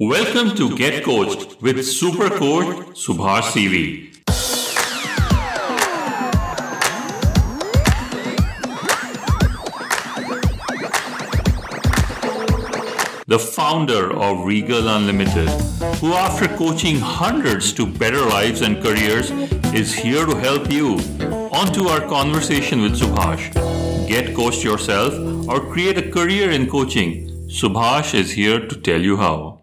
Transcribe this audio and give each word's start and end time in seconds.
Welcome 0.00 0.54
to 0.54 0.76
Get 0.76 1.02
Coached 1.02 1.60
with 1.60 1.84
Super 1.84 2.28
Coach 2.30 2.94
Subhash 2.94 3.50
CV. 3.50 4.14
The 13.26 13.40
founder 13.40 14.16
of 14.16 14.44
Regal 14.44 14.86
Unlimited, 14.86 15.48
who 15.96 16.12
after 16.12 16.46
coaching 16.56 17.00
hundreds 17.00 17.72
to 17.72 17.84
better 17.84 18.20
lives 18.20 18.60
and 18.60 18.80
careers 18.80 19.32
is 19.74 19.92
here 19.92 20.24
to 20.26 20.36
help 20.36 20.70
you. 20.70 21.00
On 21.50 21.72
to 21.72 21.88
our 21.88 22.02
conversation 22.02 22.82
with 22.82 23.00
Subhash. 23.00 23.52
Get 24.06 24.32
coached 24.36 24.62
yourself 24.62 25.12
or 25.48 25.58
create 25.58 25.98
a 25.98 26.08
career 26.08 26.52
in 26.52 26.70
coaching. 26.70 27.26
Subhash 27.48 28.14
is 28.14 28.30
here 28.30 28.64
to 28.64 28.76
tell 28.80 29.00
you 29.00 29.16
how. 29.16 29.57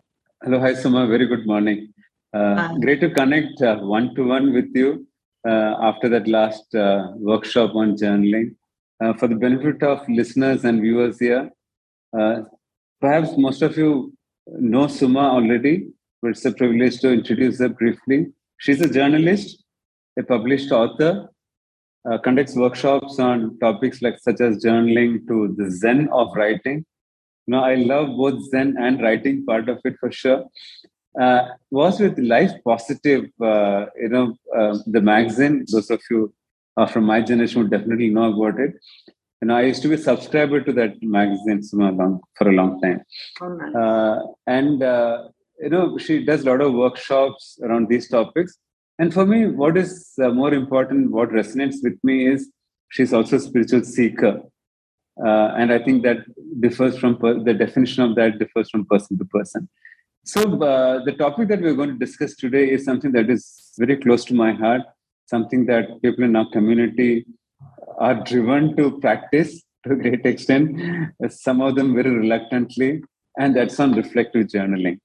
Hello, 0.46 0.60
hi 0.60 0.76
Suma. 0.76 1.08
Very 1.08 1.26
good 1.26 1.48
morning. 1.48 1.92
Uh, 2.32 2.76
great 2.76 3.02
to 3.02 3.10
connect 3.10 3.62
one 3.96 4.14
to 4.14 4.28
one 4.28 4.54
with 4.54 4.70
you 4.76 5.08
uh, 5.44 5.74
after 5.82 6.08
that 6.08 6.28
last 6.28 6.76
uh, 6.76 7.08
workshop 7.16 7.74
on 7.74 7.96
journaling. 7.98 8.54
Uh, 9.04 9.14
for 9.14 9.28
the 9.28 9.34
benefit 9.34 9.82
of 9.82 10.08
listeners 10.08 10.64
and 10.64 10.82
viewers 10.82 11.18
here, 11.18 11.50
uh, 12.16 12.42
perhaps 13.02 13.32
most 13.38 13.64
of 13.64 13.76
you 13.76 14.14
know 14.46 14.86
Suma 14.86 15.32
already, 15.32 15.88
but 16.22 16.30
it's 16.30 16.46
a 16.46 16.52
privilege 16.52 17.00
to 17.00 17.12
introduce 17.12 17.58
her 17.58 17.70
briefly. 17.70 18.28
She's 18.60 18.82
a 18.82 18.88
journalist, 18.88 19.64
a 20.20 20.22
published 20.22 20.72
author, 20.72 21.28
uh, 22.08 22.20
conducts 22.20 22.56
workshops 22.56 23.18
on 23.18 23.58
topics 23.58 24.04
like 24.04 24.20
such 24.20 24.42
as 24.42 24.64
journaling 24.64 25.28
to 25.28 25.56
the 25.58 25.72
zen 25.72 26.08
of 26.10 26.36
writing 26.36 26.86
no, 27.48 27.64
I 27.64 27.76
love 27.76 28.16
both 28.18 28.44
Zen 28.50 28.76
and 28.80 29.02
writing 29.02 29.46
part 29.46 29.70
of 29.70 29.80
it 29.84 29.96
for 30.00 30.12
sure. 30.12 30.46
Uh, 31.20 31.48
was 31.72 32.00
with 32.00 32.18
Life 32.18 32.52
Positive, 32.66 33.26
uh, 33.42 33.86
you 33.96 34.10
know, 34.10 34.36
uh, 34.56 34.78
the 34.86 35.02
magazine. 35.02 35.66
Those 35.72 35.90
of 35.90 36.02
you 36.10 36.34
uh, 36.76 36.86
from 36.88 37.06
my 37.06 37.22
generation 37.22 37.62
would 37.62 37.72
definitely 37.72 38.10
know 38.10 38.34
about 38.34 38.60
it. 38.60 38.74
And 39.42 39.52
I 39.52 39.62
used 39.64 39.82
to 39.84 39.88
be 39.88 39.96
a 39.96 39.98
subscriber 39.98 40.62
to 40.62 40.74
that 40.74 41.02
magazine 41.02 41.62
for 41.64 42.50
a 42.50 42.52
long 42.52 42.82
time. 42.82 43.02
Oh, 43.42 43.50
nice. 43.50 43.76
Uh, 43.76 44.22
and, 44.48 44.84
uh, 44.84 45.28
you 45.60 45.70
know, 45.70 45.98
she 45.98 46.26
does 46.26 46.42
a 46.42 46.50
lot 46.50 46.62
of 46.62 46.74
workshops 46.74 47.60
around 47.64 47.88
these 47.88 48.10
topics. 48.10 48.58
And 48.98 49.14
for 49.14 49.26
me, 49.26 49.46
what 49.48 49.78
is 49.78 50.14
more 50.18 50.54
important, 50.54 51.12
what 51.12 51.30
resonates 51.30 51.76
with 51.84 51.98
me 52.04 52.28
is 52.28 52.50
she's 52.90 53.14
also 53.14 53.36
a 53.36 53.40
spiritual 53.40 53.84
seeker. 53.84 54.42
Uh, 55.24 55.54
and 55.58 55.72
I 55.72 55.80
think 55.80 56.04
that 56.04 56.18
differs 56.60 56.98
from 56.98 57.18
per- 57.18 57.42
the 57.42 57.54
definition 57.54 58.04
of 58.04 58.16
that 58.16 58.38
differs 58.38 58.70
from 58.70 58.86
person 58.86 59.18
to 59.18 59.26
person. 59.26 59.70
So 60.26 60.42
uh, 60.42 61.04
the 61.06 61.14
topic 61.14 61.48
that 61.50 61.62
we're 61.62 61.76
going 61.76 61.92
to 61.98 62.06
discuss 62.06 62.36
today 62.36 62.70
is 62.70 62.84
something 62.84 63.12
that 63.14 63.30
is 63.30 63.72
very 63.78 63.96
close 63.96 64.26
to 64.26 64.34
my 64.34 64.52
heart, 64.54 64.82
something 65.28 65.66
that 65.68 66.02
people 66.02 66.24
in 66.26 66.36
our 66.36 66.50
community 66.52 67.26
are 67.98 68.16
driven 68.24 68.76
to 68.76 69.00
practice 69.00 69.62
to 69.86 69.94
a 69.94 69.96
great 69.96 70.26
extent, 70.26 71.12
some 71.30 71.62
of 71.62 71.76
them 71.76 71.94
very 71.94 72.10
reluctantly, 72.10 73.04
and 73.38 73.56
that's 73.56 73.80
on 73.80 73.94
reflective 73.94 74.48
journaling. 74.48 75.00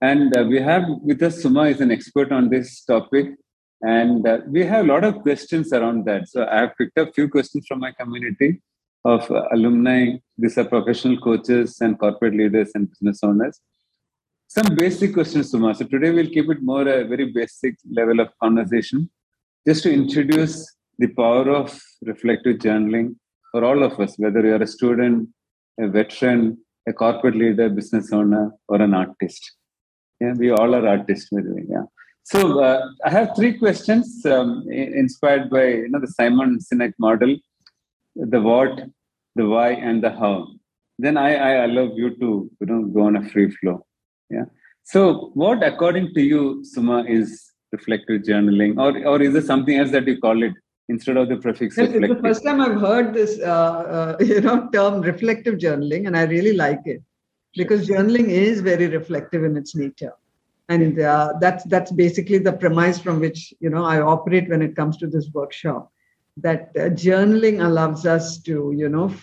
And 0.00 0.36
uh, 0.36 0.44
we 0.44 0.60
have 0.60 0.84
with 1.02 1.22
us 1.22 1.42
Suma 1.42 1.64
is 1.64 1.80
an 1.80 1.90
expert 1.90 2.32
on 2.32 2.48
this 2.48 2.84
topic, 2.84 3.34
and 3.82 4.26
uh, 4.26 4.38
we 4.46 4.64
have 4.64 4.84
a 4.84 4.88
lot 4.88 5.04
of 5.04 5.20
questions 5.22 5.72
around 5.72 6.04
that. 6.06 6.28
So 6.28 6.46
I 6.46 6.60
have 6.60 6.76
picked 6.78 6.96
up 6.98 7.08
a 7.08 7.12
few 7.12 7.28
questions 7.28 7.66
from 7.66 7.80
my 7.80 7.92
community 7.92 8.60
of 9.04 9.30
alumni. 9.52 10.16
These 10.38 10.58
are 10.58 10.64
professional 10.64 11.18
coaches 11.18 11.78
and 11.80 11.98
corporate 11.98 12.34
leaders 12.34 12.70
and 12.74 12.88
business 12.90 13.20
owners. 13.22 13.60
Some 14.48 14.74
basic 14.74 15.14
questions, 15.14 15.50
Suma. 15.50 15.74
So 15.74 15.86
today 15.86 16.10
we'll 16.10 16.28
keep 16.28 16.50
it 16.50 16.62
more 16.62 16.86
a 16.86 17.04
very 17.04 17.32
basic 17.32 17.76
level 17.90 18.20
of 18.20 18.28
conversation, 18.40 19.10
just 19.66 19.82
to 19.84 19.92
introduce 19.92 20.76
the 20.98 21.08
power 21.08 21.50
of 21.50 21.80
reflective 22.02 22.58
journaling 22.58 23.16
for 23.50 23.64
all 23.64 23.82
of 23.82 23.98
us, 23.98 24.14
whether 24.18 24.40
you're 24.40 24.62
a 24.62 24.66
student, 24.66 25.28
a 25.80 25.88
veteran, 25.88 26.58
a 26.86 26.92
corporate 26.92 27.36
leader, 27.36 27.70
business 27.70 28.12
owner, 28.12 28.52
or 28.68 28.82
an 28.82 28.92
artist. 28.92 29.52
Yeah, 30.20 30.34
we 30.34 30.50
all 30.50 30.74
are 30.74 30.86
artists, 30.86 31.30
by 31.30 31.40
the 31.40 31.54
way. 31.54 31.64
Yeah. 31.68 31.84
So 32.24 32.60
uh, 32.60 32.86
I 33.04 33.10
have 33.10 33.34
three 33.34 33.58
questions 33.58 34.24
um, 34.26 34.64
inspired 34.70 35.50
by 35.50 35.64
you 35.64 35.88
know 35.88 35.98
the 35.98 36.08
Simon 36.08 36.58
Sinek 36.60 36.92
model 36.98 37.36
the 38.14 38.40
what, 38.40 38.88
the 39.36 39.46
why, 39.46 39.70
and 39.70 40.02
the 40.02 40.10
how. 40.10 40.48
Then 40.98 41.16
I, 41.16 41.34
I 41.34 41.50
allow 41.64 41.92
you 41.94 42.10
to 42.16 42.50
you 42.60 42.66
know 42.66 42.82
go 42.84 43.02
on 43.02 43.16
a 43.16 43.28
free 43.28 43.50
flow. 43.50 43.86
Yeah. 44.30 44.44
So 44.84 45.30
what 45.34 45.62
according 45.62 46.14
to 46.14 46.20
you, 46.20 46.64
Suma, 46.64 47.04
is 47.04 47.52
reflective 47.72 48.22
journaling, 48.22 48.78
or 48.78 49.06
or 49.06 49.22
is 49.22 49.32
there 49.32 49.42
something 49.42 49.78
else 49.78 49.90
that 49.92 50.06
you 50.06 50.18
call 50.18 50.42
it 50.42 50.52
instead 50.88 51.16
of 51.16 51.28
the 51.28 51.36
prefix 51.36 51.78
it's 51.78 51.92
the 51.92 52.18
first 52.20 52.44
time 52.44 52.60
I've 52.60 52.80
heard 52.80 53.14
this 53.14 53.38
uh, 53.38 53.46
uh, 53.96 54.16
you 54.32 54.40
know 54.40 54.68
term 54.72 55.00
reflective 55.00 55.54
journaling, 55.56 56.06
and 56.06 56.16
I 56.16 56.24
really 56.24 56.54
like 56.54 56.82
it 56.86 57.02
because 57.56 57.88
journaling 57.88 58.28
is 58.28 58.60
very 58.60 58.86
reflective 58.86 59.44
in 59.44 59.56
its 59.56 59.74
nature 59.74 60.12
and 60.68 61.00
uh, 61.00 61.34
that's 61.40 61.64
that's 61.64 61.92
basically 61.92 62.38
the 62.38 62.52
premise 62.52 62.98
from 62.98 63.20
which 63.20 63.52
you 63.60 63.70
know 63.70 63.84
i 63.84 64.00
operate 64.00 64.48
when 64.48 64.62
it 64.62 64.76
comes 64.76 64.96
to 64.96 65.06
this 65.06 65.28
workshop 65.34 65.91
that 66.38 66.70
uh, 66.76 66.88
journaling 66.90 67.64
allows 67.64 68.06
us 68.06 68.38
to, 68.42 68.72
you 68.76 68.88
know, 68.88 69.14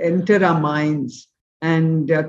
enter 0.00 0.44
our 0.44 0.60
minds 0.60 1.28
and 1.62 2.10
uh, 2.10 2.24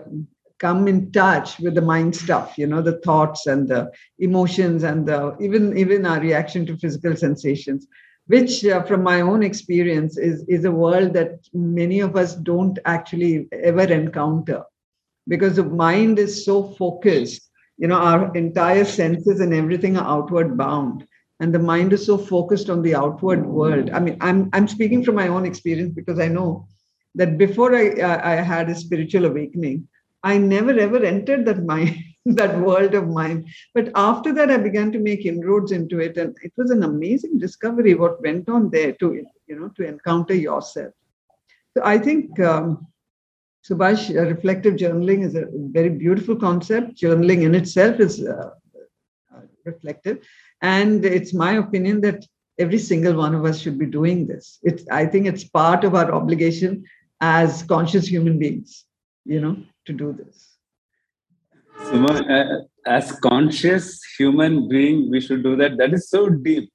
come 0.60 0.88
in 0.88 1.12
touch 1.12 1.60
with 1.60 1.76
the 1.76 1.82
mind 1.82 2.16
stuff, 2.16 2.58
you 2.58 2.68
know, 2.68 2.82
the 2.82 3.00
thoughts 3.00 3.48
and 3.48 3.68
the 3.68 3.92
emotions 4.20 4.84
and 4.84 5.08
the 5.08 5.36
even 5.40 5.78
even 5.78 6.06
our 6.06 6.20
reaction 6.20 6.66
to 6.66 6.78
physical 6.78 7.16
sensations, 7.16 7.88
which, 8.28 8.66
uh, 8.66 8.84
from 8.84 9.04
my 9.04 9.22
own 9.22 9.44
experience, 9.44 10.18
is 10.18 10.44
is 10.48 10.66
a 10.66 10.72
world 10.72 11.14
that 11.14 11.40
many 11.54 12.02
of 12.02 12.16
us 12.16 12.36
don't 12.36 12.80
actually 12.86 13.48
ever 13.52 13.84
encounter, 13.84 14.64
because 15.28 15.56
the 15.56 15.64
mind 15.64 16.20
is 16.20 16.44
so 16.44 16.72
focused. 16.74 17.50
You 17.78 17.88
know, 17.88 17.96
our 17.96 18.36
entire 18.36 18.86
senses 18.86 19.40
and 19.40 19.54
everything 19.54 19.98
are 19.98 20.18
outward 20.18 20.58
bound 20.58 21.07
and 21.40 21.54
the 21.54 21.60
mind 21.60 21.94
is 21.94 22.06
so 22.06 22.18
focused 22.18 22.70
on 22.70 22.82
the 22.82 22.96
outward 22.96 23.46
world. 23.46 23.90
I 23.92 24.00
mean 24.00 24.18
i'm 24.22 24.50
i'm 24.54 24.68
speaking 24.68 25.04
from 25.04 25.16
my 25.16 25.28
own 25.28 25.46
experience 25.46 25.94
because 25.94 26.20
i 26.20 26.28
know 26.28 26.68
that 27.16 27.38
before 27.38 27.76
i 27.76 27.86
i, 28.32 28.36
had 28.36 28.70
a 28.70 28.76
spiritual 28.76 29.26
awakening 29.26 29.88
i 30.24 30.38
never 30.38 30.78
ever 30.78 31.04
entered 31.04 31.46
that 31.46 31.64
mind 31.64 31.96
that 32.26 32.60
world 32.60 32.94
of 32.94 33.08
mine. 33.08 33.46
But 33.74 33.92
after 33.96 34.34
that 34.34 34.52
i 34.52 34.58
began 34.58 34.92
to 34.92 35.00
make 35.00 35.26
inroads 35.26 35.72
into 35.72 36.00
it 36.00 36.18
and 36.18 36.36
it 36.42 36.54
was 36.58 36.72
an 36.72 36.84
amazing 36.84 37.38
discovery 37.38 37.96
what 37.96 38.22
went 38.22 38.50
on 38.50 38.70
there 38.70 38.94
to 38.94 39.14
you 39.48 39.60
know 39.60 39.70
to 39.78 39.88
encounter 39.88 40.36
yourself. 40.36 40.94
So 41.76 41.84
i 41.84 41.98
think 41.98 42.40
um, 42.40 42.88
Subhash, 43.68 44.16
uh, 44.16 44.30
reflective 44.30 44.76
journaling 44.76 45.26
is 45.26 45.36
a 45.36 45.46
very 45.52 45.90
beautiful 45.90 46.38
concept. 46.38 46.96
Journaling 46.96 47.42
in 47.44 47.54
itself 47.54 48.00
is 48.00 48.26
uh 48.26 48.52
reflective 49.66 50.26
and 50.62 51.06
it's 51.06 51.34
my 51.34 51.54
opinion 51.54 52.02
that 52.02 52.26
every 52.60 52.80
single 52.80 53.16
one 53.16 53.36
of 53.36 53.46
us 53.46 53.60
should 53.60 53.78
be 53.78 53.86
doing 53.86 54.28
this. 54.28 54.60
It's, 54.64 54.84
I 54.92 55.06
think 55.06 55.28
it's 55.28 55.44
part 55.44 55.84
of 55.84 55.96
our 55.96 56.12
obligation 56.12 56.84
as 57.22 57.64
conscious 57.64 58.08
human 58.08 58.40
beings, 58.40 58.86
you 59.26 59.42
know, 59.42 59.58
to 59.86 59.94
do 59.94 60.14
this. 60.14 60.58
So, 61.86 62.04
uh, 62.06 62.62
as 62.86 63.12
conscious 63.20 64.04
human 64.18 64.68
being, 64.68 65.12
we 65.12 65.22
should 65.22 65.44
do 65.44 65.56
that. 65.58 65.78
That 65.78 65.94
is 65.94 66.10
so 66.10 66.30
deep. 66.30 66.72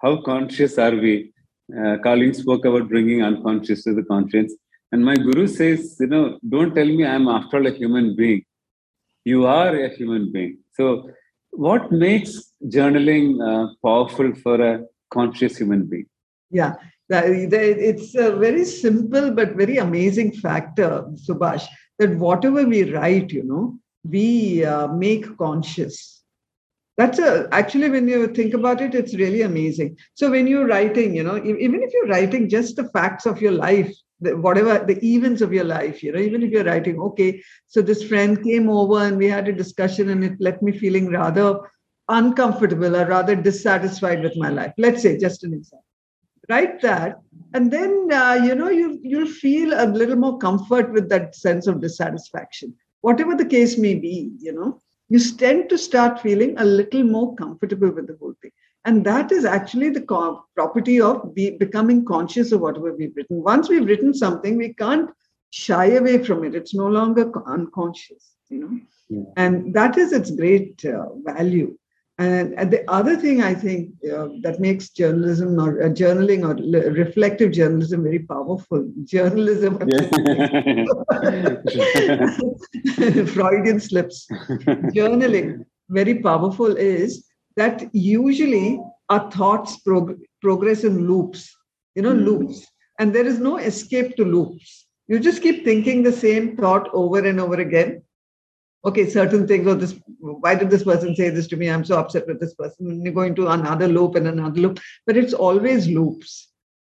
How 0.00 0.22
conscious 0.22 0.78
are 0.78 0.94
we? 0.94 1.32
Uh, 1.70 1.98
Carl 2.02 2.22
Jung 2.22 2.32
spoke 2.32 2.64
about 2.64 2.88
bringing 2.88 3.22
unconscious 3.22 3.84
to 3.84 3.94
the 3.94 4.02
conscious. 4.04 4.54
And 4.90 5.04
my 5.04 5.16
guru 5.16 5.46
says, 5.46 5.96
you 6.00 6.06
know, 6.06 6.38
don't 6.48 6.74
tell 6.74 6.86
me 6.86 7.04
I'm 7.04 7.28
after 7.28 7.58
all 7.58 7.66
a 7.66 7.70
human 7.70 8.16
being. 8.16 8.44
You 9.24 9.44
are 9.46 9.74
a 9.76 9.88
human 9.90 10.32
being. 10.32 10.58
So 10.72 11.10
what 11.52 11.90
makes 11.90 12.52
journaling 12.66 13.40
uh, 13.40 13.72
powerful 13.84 14.34
for 14.42 14.60
a 14.60 14.84
conscious 15.10 15.56
human 15.56 15.86
being? 15.86 16.06
Yeah, 16.50 16.74
it's 17.10 18.14
a 18.14 18.36
very 18.36 18.64
simple 18.64 19.32
but 19.32 19.56
very 19.56 19.78
amazing 19.78 20.32
factor, 20.32 21.04
Subhash, 21.14 21.66
that 21.98 22.16
whatever 22.16 22.66
we 22.66 22.92
write, 22.92 23.30
you 23.30 23.44
know, 23.44 23.78
we 24.04 24.64
uh, 24.64 24.88
make 24.88 25.36
conscious. 25.36 26.22
That's 26.96 27.18
a, 27.20 27.48
actually, 27.52 27.90
when 27.90 28.08
you 28.08 28.26
think 28.28 28.54
about 28.54 28.80
it, 28.80 28.94
it's 28.94 29.14
really 29.14 29.42
amazing. 29.42 29.96
So, 30.14 30.30
when 30.30 30.48
you're 30.48 30.66
writing, 30.66 31.14
you 31.14 31.22
know, 31.22 31.36
even 31.36 31.82
if 31.82 31.92
you're 31.92 32.08
writing 32.08 32.48
just 32.48 32.76
the 32.76 32.88
facts 32.90 33.24
of 33.24 33.40
your 33.40 33.52
life, 33.52 33.94
the, 34.20 34.36
whatever 34.36 34.84
the 34.84 34.98
events 35.06 35.40
of 35.40 35.52
your 35.52 35.64
life 35.64 36.02
you 36.02 36.12
know 36.12 36.18
even 36.18 36.42
if 36.42 36.50
you're 36.50 36.64
writing 36.64 37.00
okay 37.00 37.42
so 37.66 37.80
this 37.80 38.02
friend 38.02 38.42
came 38.42 38.68
over 38.68 39.04
and 39.04 39.16
we 39.16 39.28
had 39.28 39.48
a 39.48 39.52
discussion 39.52 40.08
and 40.10 40.24
it 40.24 40.40
left 40.40 40.62
me 40.62 40.72
feeling 40.72 41.08
rather 41.08 41.60
uncomfortable 42.08 42.96
or 42.96 43.06
rather 43.06 43.36
dissatisfied 43.36 44.22
with 44.22 44.36
my 44.36 44.48
life. 44.48 44.72
Let's 44.78 45.02
say 45.02 45.18
just 45.18 45.44
an 45.44 45.52
example. 45.52 45.84
Write 46.48 46.80
that 46.80 47.20
and 47.52 47.70
then 47.70 48.08
uh, 48.10 48.40
you 48.42 48.54
know 48.54 48.70
you 48.70 48.98
you'll 49.02 49.26
feel 49.26 49.74
a 49.74 49.84
little 49.84 50.16
more 50.16 50.38
comfort 50.38 50.90
with 50.92 51.10
that 51.10 51.34
sense 51.34 51.66
of 51.66 51.82
dissatisfaction. 51.82 52.74
Whatever 53.02 53.34
the 53.34 53.44
case 53.44 53.76
may 53.76 53.94
be 53.94 54.32
you 54.38 54.54
know 54.54 54.80
you 55.10 55.18
tend 55.36 55.68
to 55.68 55.76
start 55.76 56.20
feeling 56.20 56.56
a 56.56 56.64
little 56.64 57.04
more 57.04 57.34
comfortable 57.36 57.90
with 57.90 58.06
the 58.06 58.16
whole 58.18 58.34
thing. 58.40 58.50
And 58.84 59.04
that 59.04 59.32
is 59.32 59.44
actually 59.44 59.90
the 59.90 60.02
co- 60.02 60.44
property 60.54 61.00
of 61.00 61.34
be, 61.34 61.50
becoming 61.50 62.04
conscious 62.04 62.52
of 62.52 62.60
whatever 62.60 62.94
we've 62.94 63.14
written. 63.14 63.42
Once 63.42 63.68
we've 63.68 63.86
written 63.86 64.14
something, 64.14 64.56
we 64.56 64.72
can't 64.74 65.10
shy 65.50 65.92
away 65.92 66.22
from 66.22 66.44
it. 66.44 66.54
It's 66.54 66.74
no 66.74 66.86
longer 66.86 67.30
unconscious, 67.46 68.34
you 68.48 68.60
know. 68.60 68.78
Yeah. 69.08 69.24
And 69.36 69.74
that 69.74 69.98
is 69.98 70.12
its 70.12 70.30
great 70.30 70.84
uh, 70.84 71.06
value. 71.24 71.76
And, 72.20 72.54
and, 72.58 72.68
the 72.70 72.84
other 72.90 73.16
thing 73.16 73.44
I 73.44 73.54
think 73.54 73.90
uh, 74.04 74.26
that 74.42 74.58
makes 74.58 74.90
journalism 74.90 75.60
or 75.60 75.84
uh, 75.84 75.88
journaling 75.88 76.44
or 76.44 76.54
reflective 76.90 77.52
journalism 77.52 78.02
very 78.02 78.18
powerful, 78.18 78.90
journalism, 79.04 79.78
Freudian 83.28 83.78
slips, 83.78 84.26
journaling 84.96 85.64
very 85.88 86.20
powerful 86.20 86.76
is 86.76 87.27
that 87.58 87.88
usually 87.92 88.80
our 89.08 89.30
thoughts 89.30 89.76
prog- 89.80 90.18
progress 90.40 90.84
in 90.84 91.06
loops, 91.06 91.54
you 91.94 92.02
know, 92.02 92.14
mm. 92.14 92.24
loops, 92.24 92.66
and 92.98 93.14
there 93.14 93.26
is 93.26 93.38
no 93.38 93.58
escape 93.58 94.16
to 94.16 94.24
loops. 94.24 94.86
You 95.06 95.18
just 95.18 95.42
keep 95.42 95.64
thinking 95.64 96.02
the 96.02 96.12
same 96.12 96.56
thought 96.56 96.88
over 96.92 97.24
and 97.24 97.40
over 97.40 97.60
again 97.60 98.02
okay, 98.84 99.08
certain 99.08 99.46
things, 99.46 99.66
or 99.66 99.74
this, 99.74 99.98
why 100.18 100.54
did 100.54 100.70
this 100.70 100.84
person 100.84 101.14
say 101.14 101.30
this 101.30 101.46
to 101.48 101.56
me? 101.56 101.68
I'm 101.68 101.84
so 101.84 101.98
upset 101.98 102.26
with 102.26 102.40
this 102.40 102.54
person. 102.54 102.90
And 102.90 103.04
you're 103.04 103.14
going 103.14 103.34
to 103.36 103.48
another 103.48 103.88
loop 103.88 104.14
and 104.14 104.28
another 104.28 104.60
loop, 104.60 104.80
but 105.06 105.16
it's 105.16 105.34
always 105.34 105.88
loops. 105.88 106.48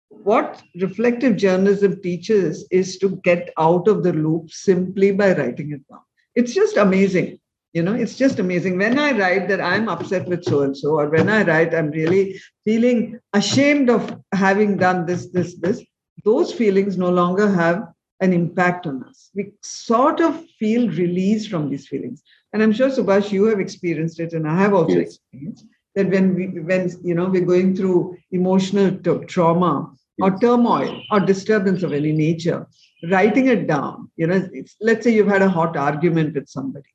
What 0.09 0.61
reflective 0.81 1.37
journalism 1.37 2.01
teaches 2.01 2.67
is 2.71 2.97
to 2.97 3.17
get 3.23 3.51
out 3.57 3.87
of 3.87 4.03
the 4.03 4.13
loop 4.13 4.51
simply 4.51 5.11
by 5.11 5.33
writing 5.33 5.71
it 5.71 5.87
down. 5.87 6.01
It's 6.35 6.53
just 6.53 6.77
amazing. 6.77 7.39
You 7.73 7.83
know, 7.83 7.93
it's 7.93 8.15
just 8.15 8.39
amazing. 8.39 8.77
When 8.77 8.97
I 8.97 9.11
write 9.11 9.47
that 9.49 9.61
I'm 9.61 9.89
upset 9.89 10.27
with 10.27 10.43
so 10.43 10.61
and 10.61 10.75
so, 10.75 10.99
or 10.99 11.09
when 11.09 11.29
I 11.29 11.43
write 11.43 11.73
I'm 11.73 11.91
really 11.91 12.41
feeling 12.65 13.19
ashamed 13.33 13.89
of 13.89 14.19
having 14.33 14.77
done 14.77 15.05
this, 15.05 15.27
this, 15.27 15.55
this, 15.55 15.83
those 16.25 16.51
feelings 16.51 16.97
no 16.97 17.09
longer 17.09 17.49
have 17.49 17.87
an 18.21 18.33
impact 18.33 18.87
on 18.87 19.03
us. 19.03 19.29
We 19.35 19.51
sort 19.61 20.19
of 20.19 20.43
feel 20.59 20.89
released 20.89 21.49
from 21.49 21.69
these 21.69 21.87
feelings. 21.87 22.23
And 22.53 22.63
I'm 22.63 22.73
sure, 22.73 22.89
Subhash, 22.89 23.31
you 23.31 23.45
have 23.45 23.59
experienced 23.59 24.19
it, 24.19 24.33
and 24.33 24.47
I 24.47 24.57
have 24.57 24.73
also 24.73 24.97
yes. 24.97 25.07
experienced 25.07 25.65
that 25.95 26.09
when 26.09 26.35
we 26.35 26.47
when 26.47 26.91
you 27.03 27.15
know 27.15 27.25
we're 27.25 27.45
going 27.45 27.75
through 27.75 28.17
emotional 28.31 28.91
t- 28.97 29.25
trauma 29.25 29.91
or 30.21 30.37
turmoil 30.39 31.01
or 31.11 31.19
disturbance 31.19 31.83
of 31.83 31.93
any 31.93 32.11
nature, 32.11 32.67
writing 33.09 33.47
it 33.47 33.67
down, 33.67 34.11
you 34.17 34.27
know, 34.27 34.49
let's 34.81 35.03
say 35.03 35.13
you've 35.13 35.27
had 35.27 35.41
a 35.41 35.49
hot 35.49 35.77
argument 35.77 36.35
with 36.35 36.49
somebody, 36.49 36.89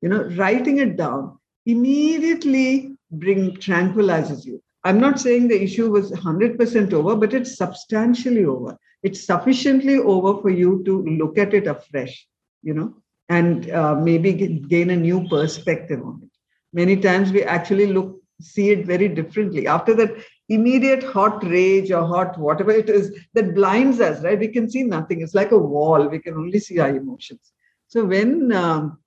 you 0.00 0.08
know, 0.08 0.24
writing 0.36 0.78
it 0.78 0.96
down 0.96 1.38
immediately 1.66 2.96
bring 3.10 3.54
tranquilizes 3.56 4.44
you. 4.44 4.62
I'm 4.82 4.98
not 4.98 5.20
saying 5.20 5.48
the 5.48 5.62
issue 5.62 5.90
was 5.90 6.10
100% 6.10 6.92
over, 6.92 7.14
but 7.14 7.34
it's 7.34 7.56
substantially 7.56 8.44
over 8.44 8.78
it's 9.02 9.24
sufficiently 9.24 9.96
over 9.96 10.40
for 10.40 10.50
you 10.50 10.82
to 10.84 11.02
look 11.04 11.38
at 11.38 11.54
it 11.54 11.66
afresh, 11.66 12.26
you 12.62 12.74
know, 12.74 12.94
and 13.28 13.70
uh, 13.70 13.94
maybe 13.94 14.32
gain 14.68 14.90
a 14.90 14.96
new 14.96 15.26
perspective 15.28 16.02
on 16.04 16.20
it. 16.22 16.30
Many 16.72 16.96
times 16.96 17.32
we 17.32 17.42
actually 17.42 17.86
look, 17.86 18.20
see 18.40 18.70
it 18.70 18.86
very 18.86 19.08
differently. 19.08 19.66
After 19.66 19.94
that 19.94 20.14
immediate 20.48 21.02
hot 21.02 21.44
rage 21.44 21.90
or 21.90 22.06
hot 22.06 22.38
whatever 22.38 22.72
it 22.72 22.90
is 22.90 23.16
that 23.34 23.54
blinds 23.54 24.00
us, 24.00 24.22
right? 24.22 24.38
We 24.38 24.48
can 24.48 24.68
see 24.68 24.82
nothing. 24.82 25.22
It's 25.22 25.34
like 25.34 25.52
a 25.52 25.58
wall. 25.58 26.06
We 26.08 26.18
can 26.18 26.34
only 26.34 26.58
see 26.58 26.78
our 26.78 26.94
emotions. 26.94 27.52
So 27.88 28.04
when 28.04 28.52
um, 28.52 28.98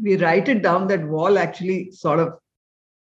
we 0.00 0.16
write 0.16 0.48
it 0.48 0.62
down, 0.62 0.88
that 0.88 1.06
wall 1.06 1.38
actually 1.38 1.90
sort 1.90 2.18
of 2.18 2.34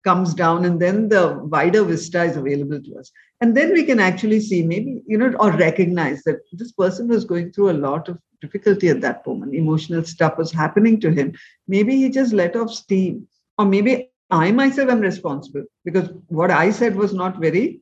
comes 0.04 0.32
down 0.32 0.64
and 0.64 0.80
then 0.80 1.08
the 1.08 1.38
wider 1.44 1.84
vista 1.84 2.22
is 2.24 2.36
available 2.36 2.80
to 2.82 2.98
us. 2.98 3.10
And 3.40 3.56
then 3.56 3.72
we 3.72 3.84
can 3.84 4.00
actually 4.00 4.40
see 4.40 4.62
maybe 4.62 5.02
you 5.06 5.18
know 5.18 5.32
or 5.38 5.52
recognize 5.52 6.22
that 6.24 6.40
this 6.52 6.72
person 6.72 7.08
was 7.08 7.24
going 7.24 7.52
through 7.52 7.70
a 7.70 7.82
lot 7.86 8.08
of 8.08 8.18
difficulty 8.40 8.88
at 8.88 9.00
that 9.02 9.26
moment. 9.26 9.54
Emotional 9.54 10.04
stuff 10.04 10.38
was 10.38 10.52
happening 10.52 11.00
to 11.00 11.10
him. 11.10 11.34
Maybe 11.68 11.96
he 11.96 12.08
just 12.08 12.32
let 12.32 12.56
off 12.56 12.72
steam. 12.72 13.26
Or 13.58 13.66
maybe 13.66 14.10
i 14.30 14.50
myself 14.52 14.90
am 14.90 15.00
responsible 15.00 15.64
because 15.84 16.08
what 16.28 16.50
i 16.50 16.70
said 16.70 16.94
was 16.96 17.12
not 17.12 17.38
very 17.38 17.80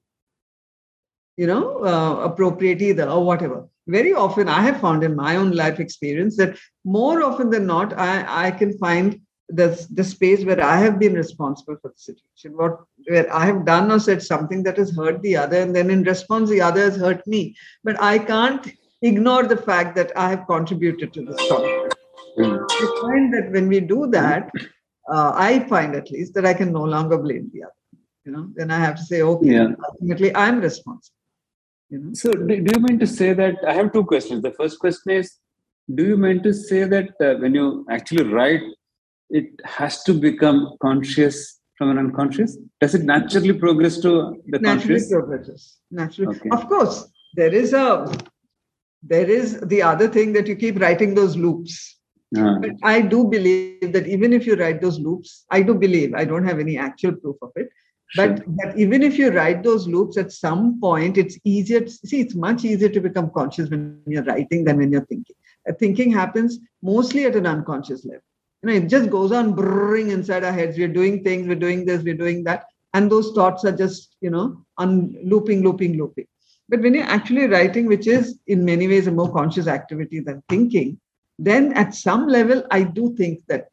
you 1.36 1.46
know 1.46 1.84
uh, 1.84 2.14
appropriate 2.28 2.82
either 2.82 3.08
or 3.08 3.24
whatever 3.24 3.68
very 3.88 4.12
often 4.12 4.48
i 4.48 4.60
have 4.62 4.80
found 4.80 5.02
in 5.02 5.16
my 5.16 5.36
own 5.36 5.50
life 5.52 5.80
experience 5.80 6.36
that 6.36 6.56
more 6.84 7.22
often 7.22 7.50
than 7.50 7.66
not 7.66 7.96
i 7.98 8.46
i 8.46 8.50
can 8.50 8.76
find 8.78 9.20
the, 9.48 9.86
the 9.94 10.04
space 10.04 10.44
where 10.44 10.62
I 10.62 10.76
have 10.76 10.98
been 10.98 11.14
responsible 11.14 11.76
for 11.80 11.88
the 11.88 11.98
situation, 11.98 12.56
what 12.56 12.80
where 13.06 13.32
I 13.34 13.46
have 13.46 13.64
done 13.64 13.90
or 13.90 13.98
said 13.98 14.22
something 14.22 14.62
that 14.64 14.76
has 14.76 14.94
hurt 14.94 15.22
the 15.22 15.36
other, 15.36 15.60
and 15.60 15.74
then 15.74 15.90
in 15.90 16.02
response, 16.02 16.50
the 16.50 16.60
other 16.60 16.82
has 16.82 16.96
hurt 16.96 17.26
me. 17.26 17.56
But 17.82 18.00
I 18.00 18.18
can't 18.18 18.70
ignore 19.02 19.44
the 19.44 19.56
fact 19.56 19.96
that 19.96 20.12
I 20.16 20.28
have 20.30 20.46
contributed 20.46 21.14
to 21.14 21.24
this. 21.24 21.40
Mm. 22.38 22.66
I 22.70 23.00
find 23.00 23.34
that 23.34 23.50
when 23.50 23.68
we 23.68 23.80
do 23.80 24.06
that, 24.08 24.50
uh, 25.10 25.32
I 25.34 25.60
find 25.60 25.94
at 25.94 26.10
least 26.10 26.34
that 26.34 26.44
I 26.44 26.52
can 26.52 26.72
no 26.72 26.84
longer 26.84 27.16
blame 27.16 27.50
the 27.52 27.64
other. 27.64 27.72
You 28.24 28.32
know, 28.32 28.50
then 28.54 28.70
I 28.70 28.78
have 28.78 28.96
to 28.96 29.02
say, 29.02 29.22
okay, 29.22 29.52
yeah. 29.52 29.68
ultimately 29.88 30.34
I'm 30.36 30.60
responsible. 30.60 31.16
You 31.90 31.98
know? 31.98 32.14
So, 32.14 32.32
do, 32.32 32.46
do 32.46 32.72
you 32.74 32.80
mean 32.80 32.98
to 32.98 33.06
say 33.06 33.32
that? 33.32 33.56
I 33.66 33.74
have 33.74 33.92
two 33.92 34.04
questions. 34.04 34.42
The 34.42 34.52
first 34.52 34.78
question 34.78 35.12
is, 35.12 35.38
do 35.94 36.04
you 36.04 36.16
mean 36.16 36.42
to 36.42 36.52
say 36.52 36.84
that 36.84 37.10
uh, 37.20 37.38
when 37.40 37.54
you 37.54 37.86
actually 37.90 38.24
write 38.24 38.62
it 39.30 39.60
has 39.64 40.02
to 40.04 40.14
become 40.14 40.76
conscious 40.80 41.60
from 41.76 41.90
an 41.90 41.98
unconscious? 41.98 42.56
Does 42.80 42.94
it 42.94 43.02
naturally 43.02 43.52
progress 43.52 43.98
to 43.98 44.42
the 44.46 44.58
naturally 44.58 44.94
conscious? 44.94 45.12
progresses. 45.12 45.76
Naturally, 45.90 46.36
okay. 46.36 46.48
of 46.50 46.68
course, 46.68 47.10
there 47.34 47.52
is 47.52 47.72
a 47.72 48.10
there 49.02 49.30
is 49.30 49.60
the 49.60 49.82
other 49.82 50.08
thing 50.08 50.32
that 50.32 50.46
you 50.48 50.56
keep 50.56 50.80
writing 50.80 51.14
those 51.14 51.36
loops. 51.36 51.96
Uh, 52.36 52.58
but 52.58 52.72
I 52.82 53.00
do 53.00 53.24
believe 53.24 53.92
that 53.92 54.06
even 54.06 54.34
if 54.34 54.46
you 54.46 54.54
write 54.56 54.82
those 54.82 54.98
loops, 54.98 55.46
I 55.50 55.62
do 55.62 55.74
believe 55.74 56.14
I 56.14 56.24
don't 56.24 56.44
have 56.44 56.58
any 56.58 56.76
actual 56.76 57.12
proof 57.12 57.36
of 57.40 57.52
it. 57.56 57.70
But, 58.16 58.38
sure. 58.38 58.44
but 58.48 58.78
even 58.78 59.02
if 59.02 59.18
you 59.18 59.30
write 59.30 59.62
those 59.62 59.86
loops 59.86 60.16
at 60.16 60.32
some 60.32 60.80
point, 60.80 61.18
it's 61.18 61.38
easier. 61.44 61.80
To, 61.80 61.90
see, 61.90 62.20
it's 62.20 62.34
much 62.34 62.64
easier 62.64 62.88
to 62.88 63.00
become 63.00 63.30
conscious 63.30 63.68
when 63.68 64.00
you're 64.06 64.24
writing 64.24 64.64
than 64.64 64.78
when 64.78 64.90
you're 64.92 65.06
thinking. 65.06 65.36
Uh, 65.68 65.74
thinking 65.74 66.10
happens 66.10 66.58
mostly 66.82 67.26
at 67.26 67.36
an 67.36 67.46
unconscious 67.46 68.04
level 68.04 68.22
you 68.62 68.68
know, 68.68 68.76
it 68.76 68.88
just 68.88 69.10
goes 69.10 69.32
on 69.32 69.54
brrring 69.54 70.10
inside 70.10 70.44
our 70.44 70.52
heads. 70.52 70.76
We're 70.76 70.88
doing 70.88 71.22
things, 71.22 71.46
we're 71.46 71.54
doing 71.54 71.84
this, 71.84 72.02
we're 72.02 72.16
doing 72.16 72.44
that. 72.44 72.66
And 72.94 73.10
those 73.10 73.32
thoughts 73.32 73.64
are 73.64 73.76
just, 73.76 74.16
you 74.20 74.30
know, 74.30 74.64
on 74.78 75.16
looping, 75.22 75.62
looping, 75.62 75.96
looping. 75.96 76.26
But 76.68 76.80
when 76.80 76.94
you're 76.94 77.04
actually 77.04 77.46
writing, 77.46 77.86
which 77.86 78.06
is 78.06 78.38
in 78.46 78.64
many 78.64 78.88
ways 78.88 79.06
a 79.06 79.12
more 79.12 79.32
conscious 79.32 79.66
activity 79.66 80.20
than 80.20 80.42
thinking, 80.48 80.98
then 81.38 81.72
at 81.74 81.94
some 81.94 82.26
level, 82.26 82.64
I 82.70 82.82
do 82.82 83.14
think 83.14 83.46
that, 83.46 83.68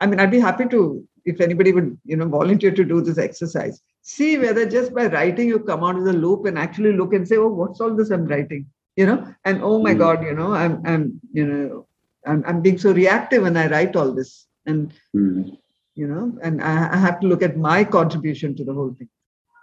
I 0.00 0.06
mean, 0.06 0.20
I'd 0.20 0.30
be 0.30 0.40
happy 0.40 0.66
to, 0.66 1.06
if 1.24 1.40
anybody 1.40 1.72
would, 1.72 1.98
you 2.04 2.16
know, 2.16 2.28
volunteer 2.28 2.70
to 2.70 2.84
do 2.84 3.00
this 3.00 3.18
exercise, 3.18 3.80
see 4.02 4.38
whether 4.38 4.68
just 4.68 4.94
by 4.94 5.06
writing 5.06 5.48
you 5.48 5.60
come 5.60 5.84
out 5.84 5.96
of 5.96 6.04
the 6.04 6.12
loop 6.12 6.46
and 6.46 6.58
actually 6.58 6.92
look 6.92 7.12
and 7.12 7.26
say, 7.26 7.36
oh, 7.36 7.48
what's 7.48 7.80
all 7.80 7.94
this 7.94 8.10
I'm 8.10 8.26
writing? 8.26 8.66
You 8.96 9.06
know, 9.06 9.34
and 9.44 9.62
oh 9.62 9.78
my 9.82 9.94
mm. 9.94 9.98
God, 9.98 10.24
you 10.24 10.34
know, 10.34 10.52
I'm, 10.52 10.82
I'm, 10.84 11.20
you 11.32 11.46
know, 11.46 11.86
I'm, 12.26 12.44
I'm 12.46 12.60
being 12.60 12.78
so 12.78 12.92
reactive 12.92 13.42
when 13.42 13.56
I 13.56 13.68
write 13.68 13.96
all 13.96 14.12
this. 14.12 14.46
And, 14.66 14.92
mm. 15.16 15.56
you 15.94 16.06
know, 16.06 16.38
and 16.42 16.62
I, 16.62 16.92
I 16.92 16.96
have 16.96 17.20
to 17.20 17.26
look 17.26 17.42
at 17.42 17.56
my 17.56 17.84
contribution 17.84 18.54
to 18.56 18.64
the 18.64 18.74
whole 18.74 18.94
thing. 18.98 19.08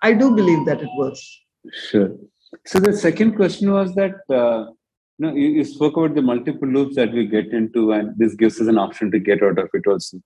I 0.02 0.14
do 0.14 0.36
believe 0.36 0.66
that 0.66 0.82
it 0.82 0.90
works. 0.98 1.42
Sure. 1.72 2.16
So 2.66 2.80
the 2.80 2.94
second 2.94 3.36
question 3.36 3.72
was 3.72 3.94
that, 3.96 4.16
uh, 4.30 4.72
you 5.18 5.28
know, 5.28 5.34
you, 5.34 5.50
you, 5.50 5.66
spoke 5.66 5.98
about 5.98 6.16
the 6.16 6.22
multiple 6.22 6.68
loops 6.68 6.96
that 6.96 7.12
we 7.12 7.26
get 7.26 7.48
into, 7.54 7.92
and 7.92 8.18
this 8.18 8.34
gives 8.36 8.60
us 8.62 8.68
an 8.68 8.78
option 8.78 9.12
to 9.12 9.20
get 9.20 9.44
out 9.44 9.60
of 9.60 9.70
it 9.74 9.86
also. 9.86 10.20